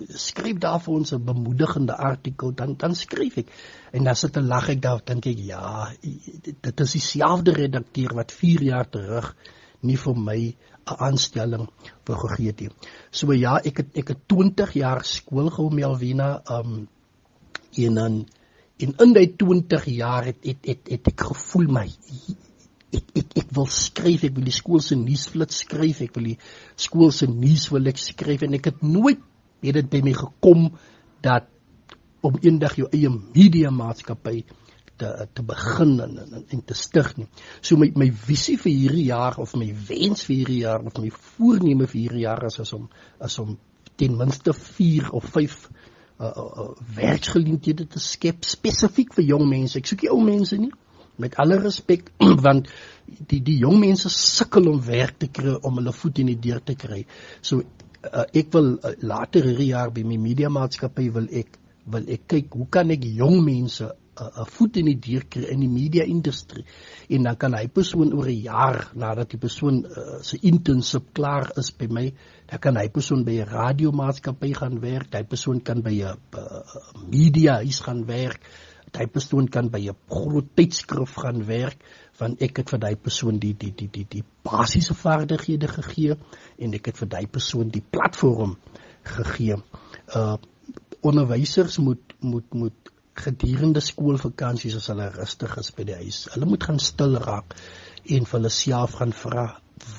[0.09, 3.53] skryf daar vir ons 'n bemoedigende artikel dan dan skryf ek
[3.93, 5.93] en dan sit 'n lag ek daar dink ek ja
[6.61, 9.37] dit is dieselfde redakteur wat 4 jaar terug
[9.83, 10.41] nie vir my
[10.91, 11.69] 'n aanstelling
[12.07, 12.71] wou gegee het nie.
[13.11, 16.89] So ja, ek het ek het 20 jaar skool gehou Melvina um
[17.79, 18.21] en dan
[18.83, 21.87] in in daai 20 jaar het het het, het ek gevoel my
[22.93, 26.39] ek ek ek wil skryf, ek wil die skool se nuusflits skryf, ek wil die
[26.77, 29.23] skool se nuus wil ek skryf en ek het nooit
[29.63, 30.67] het dit by my gekom
[31.23, 31.49] dat
[32.23, 34.43] om eendag jou eie media maatskappy
[34.99, 37.29] te te begin en, en en te stig nie.
[37.61, 41.11] So my my visie vir hierdie jaar of my wens vir hierdie jaar of my
[41.37, 42.89] voorneme vir hierdie jaar is, is om
[43.25, 43.57] is om
[43.97, 45.57] ten minste 4 of 5
[46.23, 49.79] uh, uh, uh, werksgeleenthede te skep spesifiek vir jong mense.
[49.79, 50.73] Ek soek nie ou mense nie
[51.23, 52.13] met alle respek
[52.47, 52.71] want
[53.05, 56.63] die die jong mense sukkel om werk te kry om hulle voet in die deur
[56.65, 57.03] te kry.
[57.45, 61.59] So uh, ek wil uh, later hierdie jaar by my media maatskappy wil ek
[61.93, 65.61] wil ek kyk hoe kan ek jong mense 'n voet in die deur kry in
[65.65, 66.65] die media industrie
[67.09, 71.53] en dan kan hy persoon oor 'n jaar nadat die persoon uh, se internship klaar
[71.57, 72.13] is by my
[72.47, 76.61] dan kan hy persoon by 'n radiomaatskappy gaan werk hy persoon kan by 'n uh,
[77.09, 78.41] media huis gaan werk
[78.93, 81.81] hy persoon kan by 'n groot tydskrif gaan werk
[82.19, 86.17] want ek het vir daai persoon die die die die die basiese vaardighede gegee
[86.59, 88.57] en ek het vir daai persoon die platform
[89.03, 89.57] gegee.
[90.15, 90.37] Uh
[91.03, 96.25] onderwysers moet moet moet gedurende skoolvakansies as hulle rustig is by die huis.
[96.35, 97.57] Hulle moet gaan stil raak
[98.09, 99.47] en vir hulle self gaan vra,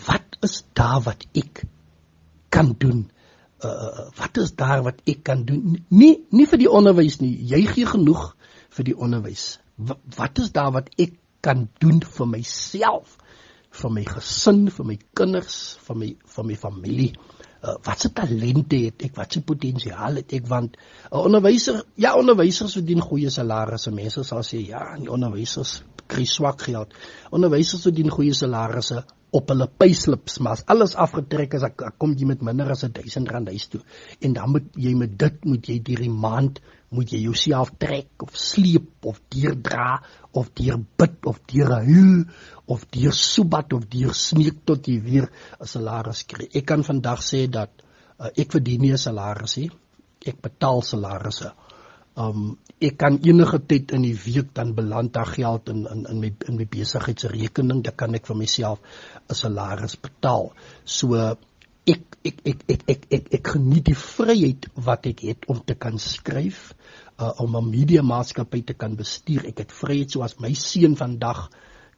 [0.08, 1.64] wat is daar wat ek
[2.54, 3.06] kan doen?
[3.64, 5.78] Uh wat is daar wat ek kan doen?
[5.90, 7.34] Nie nie vir die onderwys nie.
[7.54, 8.34] Jy gee genoeg
[8.74, 9.58] vir die onderwys.
[9.78, 13.18] W wat is daar wat ek kan doen vir myself?
[13.74, 15.56] vir my gesin, vir my kinders,
[15.88, 17.14] vir my vir my familie
[17.64, 21.84] uh, wat se talente het ek, wat se potensiaal het ek want 'n uh, onderwyser,
[21.96, 23.92] ja onderwysers verdien goeie salarisse.
[23.92, 26.94] Mense sal sê ja, die onderwysers kry swak geld.
[27.32, 29.04] Onderwysers verdien goeie salarisse
[29.34, 33.32] op hulle payslips, maar as alles afgetrek is, dan kom jy met minder as 1000
[33.34, 33.82] rand huis toe.
[34.22, 36.62] En dan moet jy met dit moet jy hierdie maand
[36.94, 40.02] moet jy jouself trek of sleep of deurdra
[40.40, 42.24] of deur bid of deur huil
[42.74, 45.28] of deur subat of deur smeek tot jy weer
[45.60, 46.48] 'n salaris kry.
[46.54, 47.72] Ek kan vandag sê dat
[48.20, 49.70] uh, ek verdien nie 'n salaris nie.
[50.26, 51.52] Ek betaal salarisse.
[52.16, 56.20] Um ek kan enige tyd in die week dan beland daar geld in in in
[56.20, 58.80] my in my besigheidsrekening, dan kan ek vir myself
[59.30, 60.54] 'n salaris betaal.
[60.86, 61.16] So
[61.86, 65.76] ek ek ek ek ek ek, ek geniet die vryheid wat ek het om te
[65.76, 66.72] kan skryf,
[67.20, 69.46] uh, om 'n media maatskappy te kan bestuur.
[69.52, 71.50] Ek het vryheid soos my seun vandag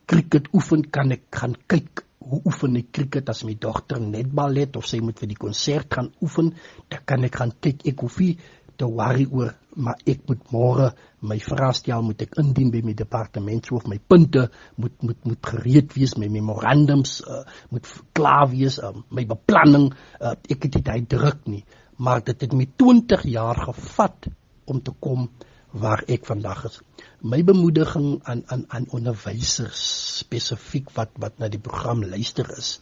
[0.05, 4.75] cricket oefen, kan ek gaan kyk hoe oefen ek cricket as my dogter netbal het
[4.75, 6.55] of sy moet vir die konsert gaan oefen,
[6.89, 8.37] dan kan ek gaan kyk ek hoef nie
[8.77, 10.89] te worry oor maar ek moet môre
[11.25, 14.45] my vraestel moet ek indien by my departement of my punte
[14.81, 17.41] moet moet moet gereed wees my memorandums uh,
[17.73, 21.63] moet klaar wees uh, my beplanning uh, ek het dit hy druk nie.
[21.97, 24.29] Maar dit het my 20 jaar gevat
[24.67, 25.29] om te kom
[25.75, 26.79] waar ek vandag is.
[27.23, 29.83] My bemoediging aan aan aan onderwysers
[30.21, 32.77] spesifiek wat wat na die program luister is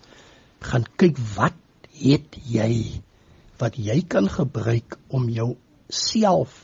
[0.64, 1.58] gaan kyk wat
[2.00, 3.02] het jy
[3.62, 5.54] wat jy kan gebruik om jou
[5.94, 6.64] self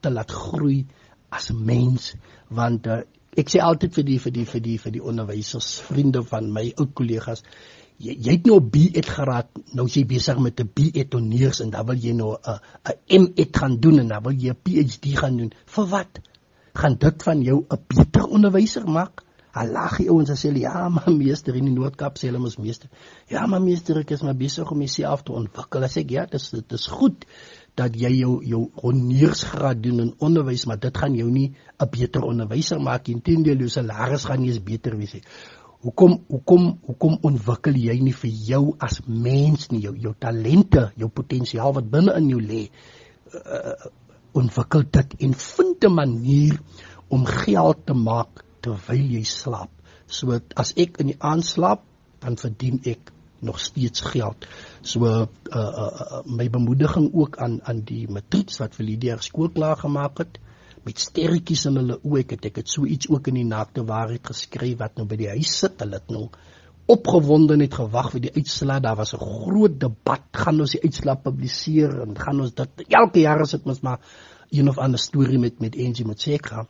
[0.00, 0.84] te laat groei
[1.30, 2.14] as mens
[2.60, 3.02] want uh,
[3.38, 6.66] ek sê altyd vir die vir die vir die vir die onderwysers vriende van my
[6.76, 7.44] ou kollegas
[8.00, 11.86] jy, jy het nou B.Ed geraad nou jy besig met 'n B.Ed honeurs en dan
[11.86, 15.36] wil jy nou 'n 'n M.Ed gaan doen en dan wil jy 'n PhD gaan
[15.36, 16.20] doen vir wat
[16.74, 19.24] gaan dit van jou 'n beter onderwyser maak?
[19.52, 22.88] Alagie ouens sê ja, maar meester in die Noord-Kaap sê hulle mos meester.
[23.28, 25.82] Ja, maar meester, ek is maar besig om myself te ontwikkel.
[25.82, 27.26] As ek ja, dit is dit is goed
[27.78, 32.22] dat jy jou jou honeursgraad doen in onderwys, maar dit gaan jou nie 'n beter
[32.22, 33.16] onderwyser maak nie.
[33.16, 35.22] Inteendeel, jou salaris gaan nie eens beter wees nie.
[35.80, 41.08] Hoekom hoekom hoekom ontwikkel jy nie vir jou as mens nie jou jou talente, jou
[41.08, 42.68] potensiaal wat binne in jou lê?
[43.34, 43.88] Uh,
[44.32, 46.60] ontwikkel dit en vind 'n manier
[47.08, 49.70] om geld te maak terwyl jy slaap.
[50.06, 51.82] So as ek in die aand slaap,
[52.20, 53.12] dan verdien ek
[53.42, 54.46] nog steeds geld.
[54.82, 59.50] So uh, uh, uh my bemoediging ook aan aan die matrieks wat vir Lydia skool
[59.54, 60.38] klaar gemaak het
[60.84, 62.22] met sterretjies in hulle oë.
[62.24, 65.18] Ek het ek het so iets ook in die naakte waarheid geskryf wat nou by
[65.20, 65.80] die huis sit.
[65.82, 66.28] Hulle het nou
[66.90, 68.80] opgewonde net gewag vir die uitslae.
[68.80, 70.26] Daar was 'n groot debat.
[70.32, 74.00] Gaan ons die uitslae publiseer en gaan ons dit elke jaar as dit mos maar
[74.50, 76.66] een of ander storie met met Angie Motsekra.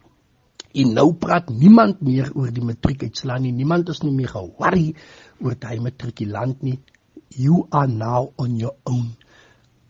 [0.73, 3.53] En nou praat niemand meer oor die matriekuitslae nie.
[3.57, 4.93] Niemand is nie meer ge-worry
[5.43, 6.79] oor daai matrikulant nie.
[7.35, 9.11] You are now on your own.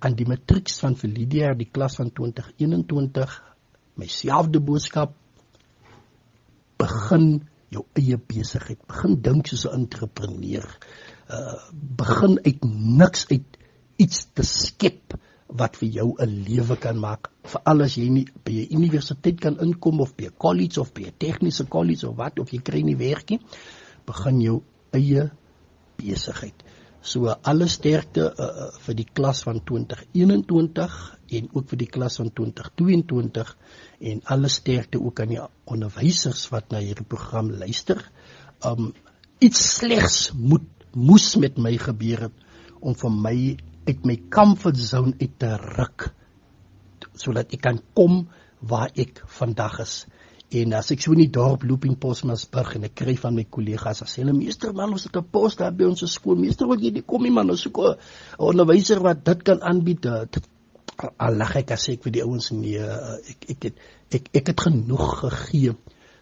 [0.01, 3.37] En die matrieks van Lydia, die klas van 2021,
[4.01, 5.13] myselfde boodskap
[6.81, 7.27] begin
[7.71, 8.81] jou eie besigheid.
[8.89, 10.67] Begin dink soos 'n entrepreneur.
[11.29, 11.59] Uh
[12.01, 12.65] begin uit
[13.01, 13.59] niks uit
[14.01, 15.15] iets te skep
[15.59, 17.31] wat vir jou 'n lewe kan maak.
[17.43, 21.03] Veral as jy nie by 'n universiteit kan inkom of by 'n college of by
[21.03, 23.41] 'n tegniese college of wat of jy kry nie werk nie,
[24.07, 25.31] begin jou eie
[25.97, 26.63] besigheid.
[27.03, 32.31] So alle sterkte uh, vir die klas van 2021 en ook vir die klas van
[32.31, 33.57] 2022
[34.01, 38.05] en alle sterkte ook aan die onderwysers wat na hierdie program luister.
[38.61, 38.93] Um
[39.41, 42.33] iets slegs moet moes met my gebeur het
[42.81, 43.37] om vir my
[43.87, 46.11] uit my comfort zone uit te ruk
[47.21, 48.27] sodat ek kan kom
[48.61, 49.95] waar ek vandag is.
[50.51, 53.45] En as ek so in die dorp loop in Posmasburg en ek kry van my
[53.47, 56.37] kollegas as hulle meester man ons het 'n pos daar by ons skool.
[56.37, 57.51] Meester wat jy nie kom nie man?
[57.51, 57.97] Ons soek 'n
[58.39, 60.03] onderwyser wat dit kan aanbied.
[60.03, 60.49] Dit
[61.19, 63.77] al lag ek as ek vir die ouens nee ek ek het
[64.13, 65.75] ek ek het genoeg gegee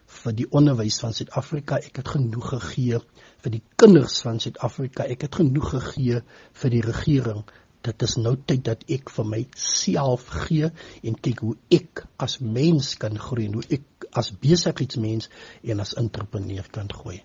[0.09, 3.01] vir die onderwys van Suid-Afrika ek het genoeg gegee
[3.45, 6.23] vir die kinders van Suid-Afrika ek het genoeg gegee
[6.63, 7.43] vir die regering
[7.87, 10.71] dit is nou tyd dat ek vir myself gee
[11.07, 15.29] en kyk hoe ek as mens kan groei en hoe ek as besigheidsmens
[15.63, 17.21] en as entrepreneur kan groei.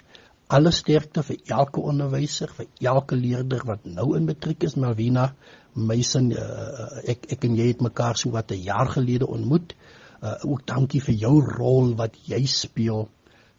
[0.53, 5.31] Alle sterkte vir elke onderwyser, vir elke leerder wat nou in matriek is, Malvina,
[5.73, 9.73] my sin uh, ek ek en jy het mekaar so wat 'n jaar gelede ontmoet.
[9.73, 13.07] Uh, ook dankie vir jou rol wat jy speel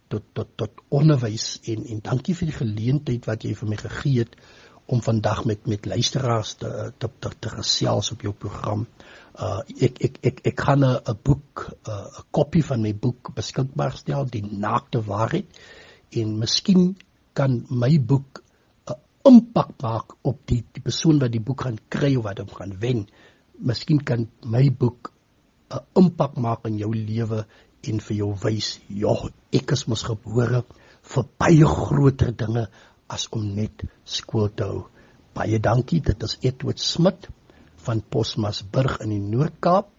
[0.08, 4.24] tot tot tot onderwys en en dankie vir die geleentheid wat jy vir my gegee
[4.24, 4.36] het
[4.86, 8.86] om vandag met met luisteraars te te te, te gesels op jou program.
[9.34, 13.34] Uh ek ek ek ek gaan 'n 'n boek 'n uh, kopie van my boek
[13.34, 15.46] beskikbaar stel, Die Naakte Waarheid
[16.10, 16.96] en miskien
[17.32, 18.42] kan my boek
[18.86, 22.52] 'n impak maak op die die persoon wat die boek gaan kry of wat hom
[22.52, 23.06] gaan wen.
[23.58, 25.13] Miskien kan my boek
[25.74, 27.44] 'n impak maak in jou lewe
[27.88, 29.14] en vir jou wys, ja,
[29.52, 30.62] ek is mos gebore
[31.14, 32.66] vir baie groter dinge
[33.08, 34.84] as om net skool te hou.
[35.34, 36.00] Baie dankie.
[36.00, 37.28] Dit is Edward Smit
[37.84, 39.90] van Posmasburg in die Noord-Kaap.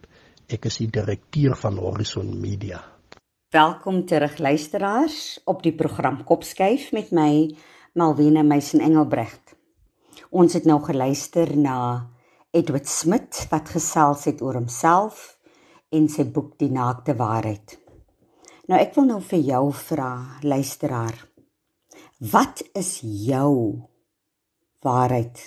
[0.50, 2.80] Ek is die direkteur van Horizon Media.
[3.54, 7.52] Welkom terug luisteraars op die program Kopskuif met my
[7.94, 9.56] Malwena Meisen Engelbrecht.
[10.32, 11.78] Ons het nou geluister na
[12.56, 15.35] Edward Smit wat gesels het oor homself
[15.96, 17.78] en sy boek Die naakte waarheid.
[18.68, 20.12] Nou ek wil nou vir jou vra,
[20.44, 21.18] luisteraar.
[22.32, 23.84] Wat is jou
[24.86, 25.44] waarheid?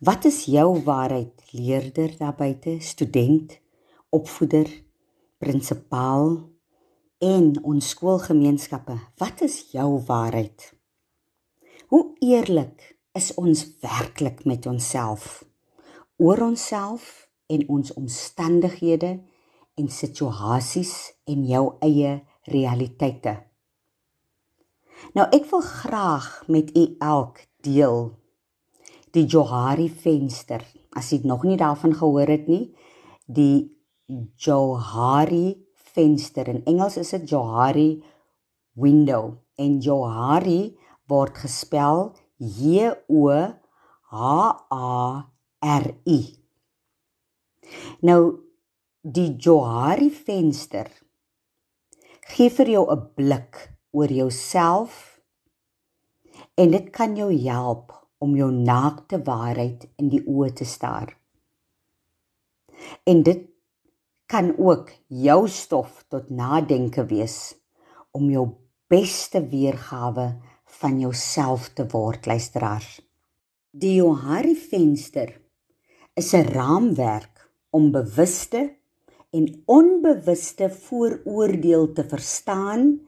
[0.00, 3.56] Wat is jou waarheid, leerder daar buite, student,
[4.08, 4.68] opvoeder,
[5.40, 6.36] prinsipaal
[7.20, 8.96] en ons skoolgemeenskappe?
[9.20, 10.70] Wat is jou waarheid?
[11.90, 15.42] Hoe eerlik is ons werklik met onsself?
[16.16, 19.18] Oor onsself en ons omstandighede
[19.78, 20.94] en situasies
[21.30, 22.20] en jou eie
[22.50, 23.36] realiteite.
[25.16, 28.10] Nou ek wil graag met u elk deel
[29.16, 30.62] die Johari venster.
[30.94, 32.70] As jy nog nie daarvan gehoor het nie,
[33.26, 33.70] die
[34.38, 35.54] Johari
[35.94, 38.02] venster in Engels is dit Johari
[38.78, 40.76] window en Johari
[41.10, 43.30] word gespel J O
[44.10, 44.20] H
[44.70, 45.30] A
[45.60, 46.39] R I.
[48.00, 48.22] Nou
[49.00, 50.90] die Johari venster
[52.30, 53.56] gee vir jou 'n blik
[53.92, 55.20] oor jouself
[56.54, 61.16] en dit kan jou help om jou naakte waarheid in die oë te staar.
[63.04, 63.48] En dit
[64.26, 67.54] kan ook jou stof tot nadenke wees
[68.10, 68.46] om jou
[68.92, 70.26] beste weergawe
[70.80, 73.00] van jouself te word, luisteraars.
[73.70, 75.30] Die Johari venster
[76.14, 77.29] is 'n raamwerk
[77.70, 78.66] om bewuste
[79.30, 82.98] en onbewuste vooroordeel te verstaan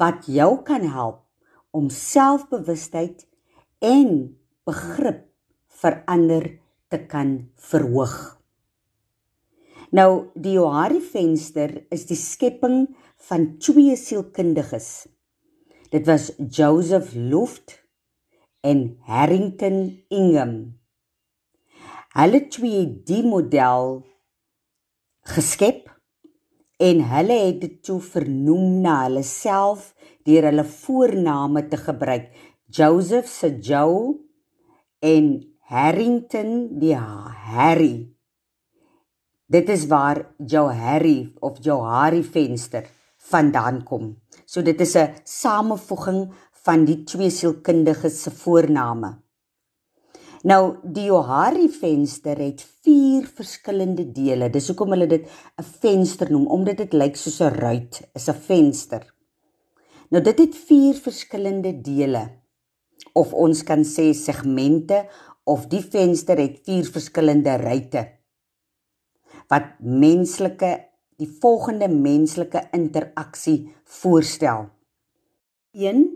[0.00, 1.20] wat jou kan help
[1.76, 3.26] om selfbewustheid
[3.84, 4.36] en
[4.66, 5.26] begrip
[5.80, 6.46] vir ander
[6.90, 7.36] te kan
[7.70, 8.16] verhoog.
[9.90, 12.84] Nou die Johari venster is die skepping
[13.28, 15.08] van twee sielkundiges.
[15.90, 17.80] Dit was Joseph Luft
[18.62, 20.79] en Harrington Ingham.
[22.10, 24.00] Hulle twee die model
[25.30, 25.84] geskep
[26.82, 29.92] en hulle het dit toe vernoem na hulle self
[30.26, 32.32] deur hulle voorname te gebruik.
[32.66, 34.16] Joseph se Joe
[35.06, 35.30] en
[35.70, 38.10] Harrington die Harry.
[39.46, 42.90] Dit is waar Joe Harry of Joe Harry venster
[43.30, 44.16] vandaan kom.
[44.46, 46.32] So dit is 'n samevoeging
[46.66, 49.22] van die twee sielkundiges se voorname.
[50.48, 54.48] Nou die Johari venster het vier verskillende dele.
[54.48, 55.26] Dis hoekom hulle dit
[55.58, 59.14] 'n venster noem omdat dit lyk soos 'n ruit, is 'n venster.
[60.10, 62.40] Nou dit het vier verskillende dele
[63.12, 65.08] of ons kan sê segmente
[65.44, 68.08] of die venster het vier verskillende ruitte
[69.48, 74.70] wat menslike die volgende menslike interaksie voorstel.
[75.72, 76.06] 1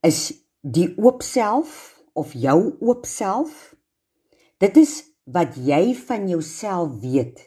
[0.00, 3.72] is die oop self of jou oop self.
[4.60, 7.46] Dit is wat jy van jouself weet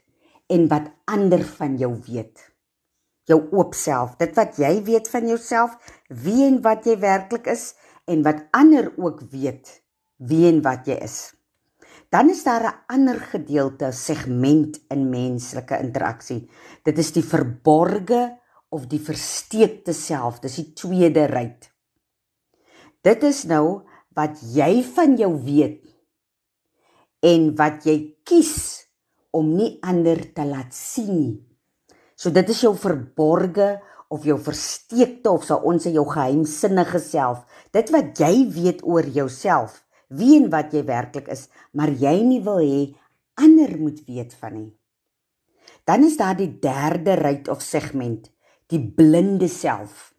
[0.54, 2.42] en wat ander van jou weet.
[3.30, 5.78] Jou oop self, dit wat jy weet van jouself,
[6.10, 7.72] wie en wat jy werklik is
[8.10, 9.80] en wat ander ook weet
[10.24, 11.34] wie en wat jy is.
[12.14, 16.50] Dan is daar 'n ander gedeelte, segment in menslike interaksie.
[16.84, 21.72] Dit is die verborgde of die versteekte self, dis die tweede ruit.
[23.02, 23.82] Dit is nou
[24.18, 25.82] wat jy van jou weet
[27.24, 27.98] en wat jy
[28.28, 28.84] kies
[29.34, 31.36] om nie ander te laat sien nie.
[32.16, 33.80] So dit is jou verborgde
[34.14, 37.42] of jou versteekte of sou ons sê jou geheimsinnige self.
[37.74, 39.82] Dit wat jy weet oor jouself,
[40.14, 42.84] wie en wat jy werklik is, maar jy nie wil hê
[43.42, 44.72] ander moet weet van nie.
[45.90, 48.30] Dan is daar die derde ruit of segment,
[48.72, 50.13] die blinde self.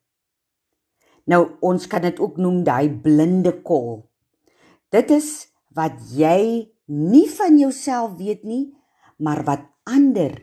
[1.25, 4.05] Nou ons kan dit ook noem daai blinde kol.
[4.93, 8.75] Dit is wat jy nie van jouself weet nie,
[9.17, 10.37] maar wat ander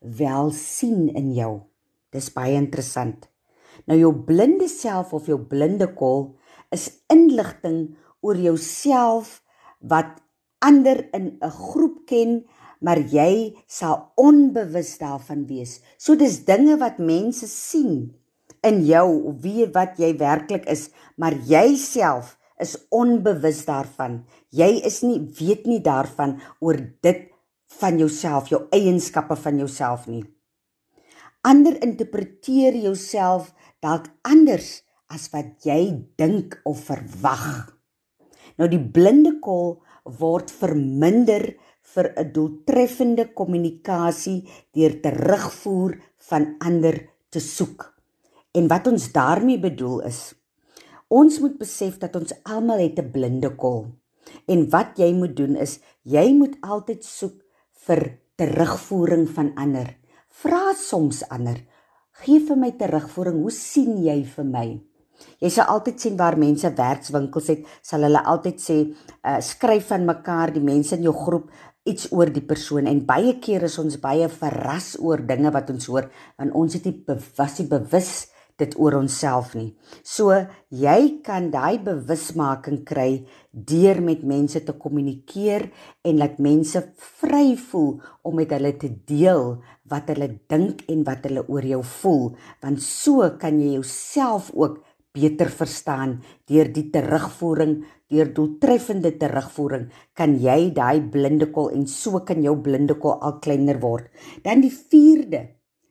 [0.00, 1.54] wel sien in jou.
[2.12, 3.26] Dis baie interessant.
[3.88, 6.36] Nou jou blinde self of jou blinde kol
[6.74, 9.40] is inligting oor jouself
[9.80, 10.20] wat
[10.64, 12.44] ander in 'n groep ken,
[12.80, 15.80] maar jy sal onbewus daarvan wees.
[15.98, 18.14] So dis dinge wat mense sien
[18.68, 24.24] in jou of wie wat jy werklik is, maar jy self is onbewus daarvan.
[24.50, 27.28] Jy is nie weet nie daarvan oor dit
[27.80, 30.24] van jouself, jou eienskappe van jouself nie.
[31.46, 33.52] Ander interpreteer jouself
[33.84, 34.80] dalk anders
[35.12, 37.72] as wat jy dink of verwag.
[38.56, 39.76] Nou die blinde kol
[40.18, 41.52] word verminder
[41.94, 46.00] vir 'n doeltreffende kommunikasie deur terugvoer
[46.30, 46.96] van ander
[47.30, 47.95] te soek.
[48.56, 50.32] En wat ons daarmee bedoel is,
[51.12, 53.86] ons moet besef dat ons almal het 'n blinde kol.
[54.46, 57.36] En wat jy moet doen is, jy moet altyd soek
[57.86, 59.96] vir terugvoering van ander.
[60.28, 61.56] Vra soms ander,
[62.12, 63.40] gee vir my terugvoering.
[63.42, 64.80] Hoe sien jy vir my?
[65.40, 68.94] Jy sal altyd sien waar mense werkswinkels het, sal hulle altyd sê,
[69.24, 71.50] uh, skryf van mekaar die mense in jou groep
[71.86, 75.86] iets oor die persoon en baie keer is ons baie verras oor dinge wat ons
[75.86, 78.10] hoor want ons het nie bewus nie bewus
[78.60, 79.74] dit oor onsself nie.
[80.02, 80.32] So
[80.72, 85.68] jy kan daai bewusmaking kry deur met mense te kommunikeer
[86.04, 86.82] en laat mense
[87.20, 87.96] vry voel
[88.26, 89.56] om met hulle te deel
[89.90, 92.30] wat hulle dink en wat hulle oor jou voel,
[92.64, 94.82] want so kan jy jouself ook
[95.16, 96.18] beter verstaan
[96.50, 97.78] deur die terugvoering,
[98.12, 103.38] deur doeltreffende terugvoering, kan jy daai blinde kol en so kan jou blinde kol al
[103.44, 104.10] kleiner word.
[104.44, 105.46] Dan die 4de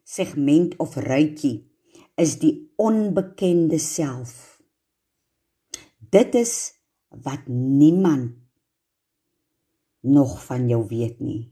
[0.05, 1.63] segment of ruitjie
[2.15, 4.55] is die onbekende self.
[5.99, 6.71] Dit is
[7.09, 8.37] wat niemand
[9.99, 11.51] nog van jou weet nie.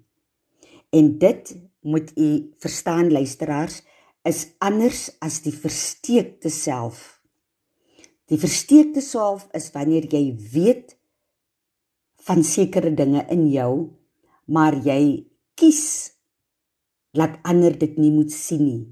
[0.94, 3.82] En dit moet u verstaan luisteraars
[4.24, 7.20] is anders as die versteekte self.
[8.32, 10.96] Die versteekte self is wanneer jy weet
[12.24, 13.92] van sekere dinge in jou,
[14.48, 15.28] maar jy
[15.60, 16.14] kies
[17.12, 18.84] laat ander dit nie moet sien nie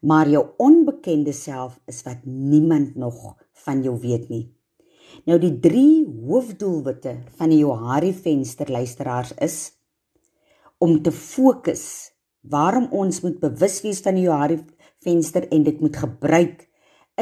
[0.00, 4.44] maar jou onbekende self is wat niemand nog van jou weet nie.
[5.24, 9.58] Nou die drie hoofdoelwitte van die Johari venster luisteraars is
[10.78, 14.58] om te fokus waarom ons moet bewus wees van die Johari
[15.04, 16.66] venster en dit moet gebruik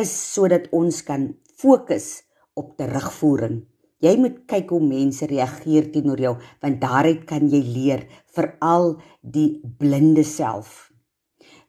[0.00, 2.24] is sodat ons kan fokus
[2.58, 3.62] op terugvoering.
[4.02, 8.04] Jy moet kyk hoe mense reageer teenoor jou want daaruit kan jy leer
[8.34, 10.93] veral die blinde self.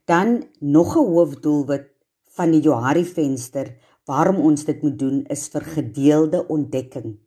[0.05, 1.89] Dan nog 'n hoofdoelwit
[2.35, 3.75] van die Johari venster
[4.05, 7.17] waarom ons dit moet doen is vir gedeelde ontdekking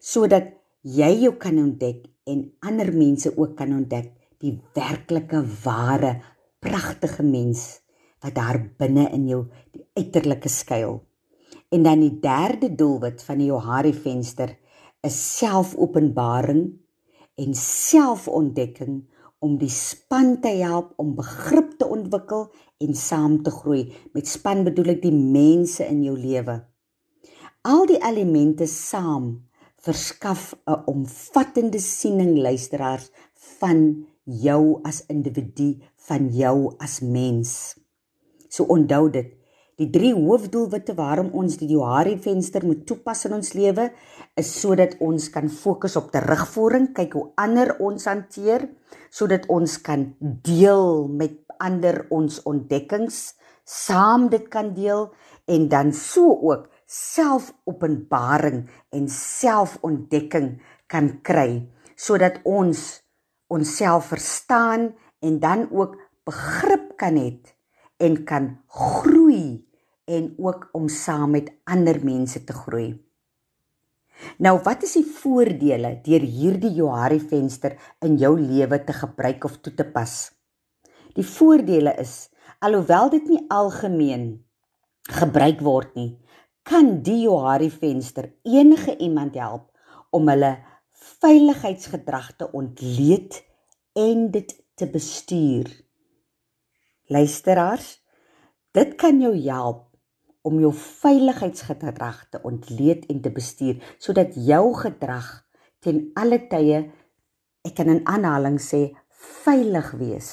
[0.00, 6.12] sodat jy jou kan ontdek en ander mense ook kan ontdek die werklike ware
[6.60, 7.80] pragtige mens
[8.22, 11.00] wat daar binne in jou die uiterlike skuil.
[11.70, 14.56] En dan die derde doelwit van die Johari venster
[15.06, 16.62] is selfopenbaring
[17.36, 19.04] en selfontdekking
[19.44, 22.48] om die span te help om begrip te ontwikkel
[22.82, 23.92] en saam te groei.
[24.16, 26.60] Met span bedoel ek die mense in jou lewe.
[27.66, 29.46] Al die elemente saam
[29.86, 33.10] verskaf 'n omvattende siening luisteraars
[33.60, 35.78] van jou as individu,
[36.08, 37.76] van jou as mens.
[38.48, 39.35] So onthou dit,
[39.76, 43.90] Die drie hoofdoelwitte waarom ons die Johari venster moet toepas in ons lewe
[44.40, 48.64] is sodat ons kan fokus op terugvoering, kyk hoe ander ons hanteer,
[49.12, 50.06] sodat ons kan
[50.48, 53.34] deel met ander ons ontdekkings,
[53.68, 55.10] saam dit kan deel
[55.52, 58.62] en dan so ook selfopenbaring
[58.96, 60.54] en selfontdekking
[60.88, 61.66] kan kry
[61.98, 63.02] sodat ons
[63.52, 64.88] onsself verstaan
[65.20, 65.96] en dan ook
[66.28, 67.34] begrip kan hê
[68.00, 69.65] en kan groei
[70.06, 72.94] en ook om saam met ander mense te groei.
[74.40, 79.58] Nou, wat is die voordele deur hierdie Johari venster in jou lewe te gebruik of
[79.60, 80.14] toe te pas?
[81.16, 82.28] Die voordele is
[82.64, 84.28] alhoewel dit nie algemeen
[85.12, 86.12] gebruik word nie,
[86.66, 89.68] kan die Johari venster enige iemand help
[90.16, 90.56] om hulle
[91.20, 93.38] veiligheidsgedrag te ontleed
[93.96, 95.68] en dit te bestuur.
[97.12, 98.00] Luisteraars,
[98.74, 99.84] dit kan jou help
[100.46, 105.28] om jou veiligheidsgedrag te ontleed en te bestuur sodat jou gedrag
[105.82, 106.84] ten alle tye
[107.66, 108.88] ek kan in aanhaling sê
[109.44, 110.30] veilig wees.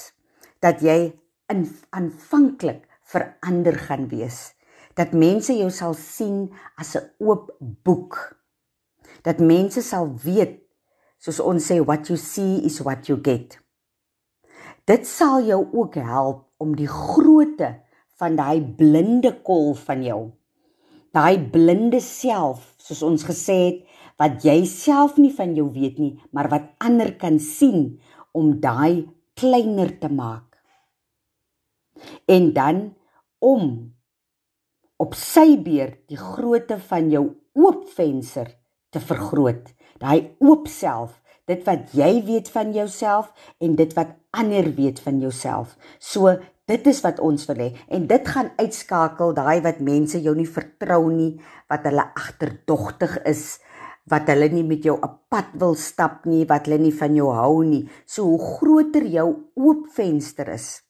[0.61, 1.14] Dat jy
[1.51, 4.53] in aanvanklik verander gaan wees.
[4.95, 8.38] Dat mense jou sal sien as 'n oop boek.
[9.24, 10.61] Dat mense sal weet
[11.18, 13.59] soos ons sê what you see is what you get.
[14.86, 17.83] Dit sal jou ook help om die grootte
[18.24, 20.21] van daai blinde kol van jou.
[21.13, 23.82] Daai blinde self, soos ons gesê het,
[24.21, 27.99] wat jy self nie van jou weet nie, maar wat ander kan sien
[28.34, 30.57] om daai kleiner te maak.
[32.30, 32.84] En dan
[33.43, 33.93] om
[35.03, 37.26] op sy beurt die grootte van jou
[37.59, 38.47] oop venster
[38.93, 39.74] te vergroot.
[40.01, 41.19] Daai oop self,
[41.49, 45.76] dit wat jy weet van jouself en dit wat ander weet van jouself.
[45.99, 50.32] So Dit is wat ons wil hê en dit gaan uitskakel daai wat mense jou
[50.38, 51.34] nie vertrou nie,
[51.68, 53.57] wat hulle agterdogtig is,
[54.07, 57.28] wat hulle nie met jou 'n pad wil stap nie, wat hulle nie van jou
[57.36, 57.89] hou nie.
[58.05, 60.82] So hoe groter jou oop venster is,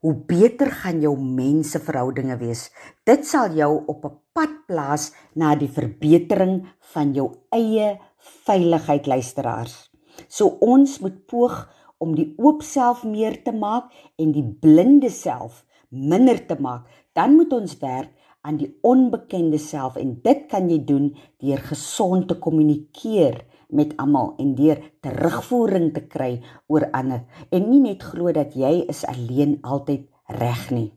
[0.00, 2.70] hoe beter gaan jou menseverhoudinge wees.
[3.06, 8.00] Dit sal jou op 'n pad plaas na die verbetering van jou eie
[8.44, 9.90] veiligheid luisteraars.
[10.28, 11.68] So ons moet poog
[11.98, 16.86] om die oop self meer te maak en die blinde self minder te maak.
[17.16, 18.12] Dan moet ons werk
[18.46, 21.10] aan die onbekende self en dit kan jy doen
[21.42, 23.40] deur gesond te kommunikeer
[23.74, 26.36] met almal en deur terugvoering te kry
[26.70, 30.06] oor ander en nie net glo dat jy is alleen altyd
[30.38, 30.90] reg nie.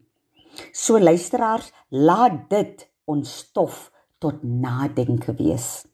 [0.74, 3.90] So luisteraars, laat dit ons stof
[4.22, 5.88] tot nadenke wees.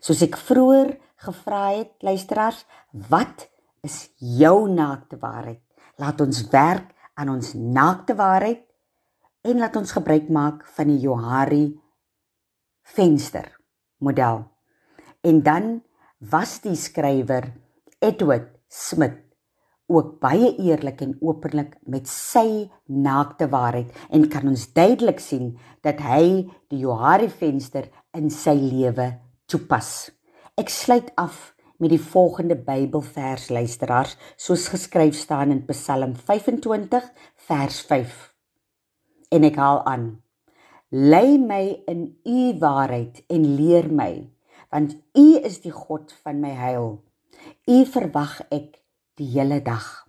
[0.00, 0.94] Soos ek vroeër
[1.26, 2.62] gevra het, luisteraars,
[3.10, 3.48] wat
[3.86, 5.62] is jou naakte waarheid?
[6.02, 8.64] Laat ons werk aan ons naakte waarheid
[9.46, 11.66] en laat ons gebruik maak van die Johari
[12.96, 13.48] venster
[14.02, 14.44] model.
[15.24, 15.70] En dan
[16.30, 17.48] was die skrywer
[18.02, 19.22] Edward Smith
[19.86, 25.52] ook baie eerlik en openlik met sy naakte waarheid en kan ons duidelik sien
[25.86, 29.12] dat hy die Johari venster in sy lewe
[29.46, 30.10] toepas.
[30.58, 37.10] Ek sluit af met die volgende Bybelvers luisteraars soos geskryf staan in Psalm 25
[37.48, 38.34] vers 5
[39.28, 40.06] en ek haal aan.
[40.88, 44.30] Lei my in u waarheid en leer my,
[44.70, 47.02] want u is die God van my heil.
[47.66, 48.78] U verwag ek
[49.18, 50.05] die hele dag.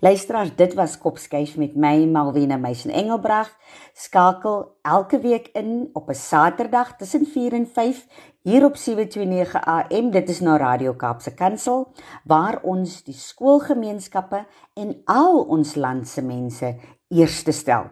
[0.00, 3.56] Luisteraars, dit was Kopskuif met my Malwena Meisen Engelbreg.
[3.92, 8.06] Skakel elke week in op 'n Saterdag tussen 4 en 5
[8.42, 10.10] hier op 729 AM.
[10.10, 11.92] Dit is na Radio Kaapse Kansel
[12.24, 16.76] waar ons die skoolgemeenskappe en al ons land se mense
[17.08, 17.84] eerste stel.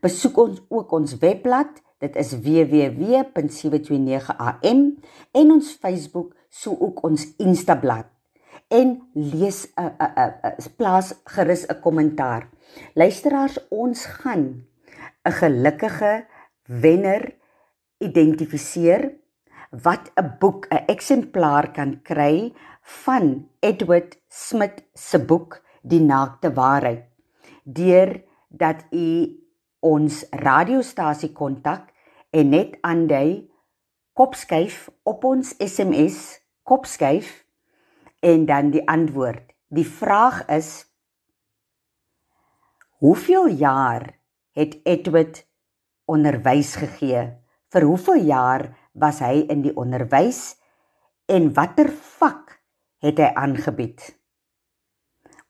[0.00, 1.82] Besoek ons ook ons webblad.
[1.98, 4.98] Dit is www.729am
[5.32, 8.04] en ons Facebook, so ook ons Instablad.
[8.72, 12.48] En lees 'n uh, 'n uh, 'n uh, uh, plaas gerus 'n kommentaar.
[12.94, 14.44] Luisteraars, ons gaan
[15.28, 16.26] 'n gelukkige
[16.64, 17.34] wenner
[17.98, 19.12] identifiseer
[19.70, 22.52] wat 'n boek, 'n eksemplaar kan kry
[22.82, 27.08] van Edward Smith se boek Die naakte waarheid
[27.64, 29.38] deur dat u
[29.80, 31.90] ons radiostasie kontak
[32.30, 33.50] en net aandui
[34.18, 36.18] kopskuif op ons SMS
[36.62, 37.41] kopskuif
[38.22, 39.50] en dan die antwoord.
[39.68, 40.86] Die vraag is
[43.02, 44.04] Hoeveel jaar
[44.54, 45.42] het Edward
[46.06, 47.24] onderwys gegee?
[47.74, 50.54] Vir hoeveel jaar was hy in die onderwys
[51.26, 52.60] en watter vak
[53.02, 54.04] het hy aangebied?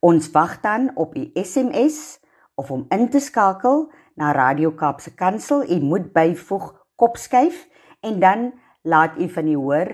[0.01, 2.23] Ons wag dan op u SMS
[2.57, 5.67] of om in te skakel na Radio Kaapse Kansel.
[5.69, 7.67] U moet byvoeg kopskuif
[8.01, 8.53] en dan
[8.83, 9.93] laat u van u hoor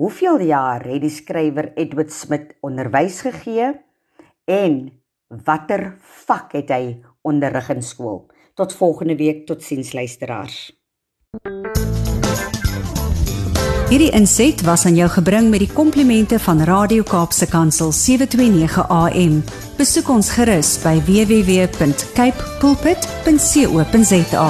[0.00, 3.72] hoeveel jaar het die skrywer Edward Smith onderwys gegee
[4.44, 4.78] en
[5.44, 8.26] watter vak het hy onderrig in skool.
[8.54, 10.72] Tot volgende week, totsiens luisteraars.
[13.92, 19.42] Hierdie inset was aan jou gebring met die komplimente van Radio Kaapse Kansel 729 AM.
[19.76, 24.48] Besoek ons gerus by www.cape pulpit.co.za.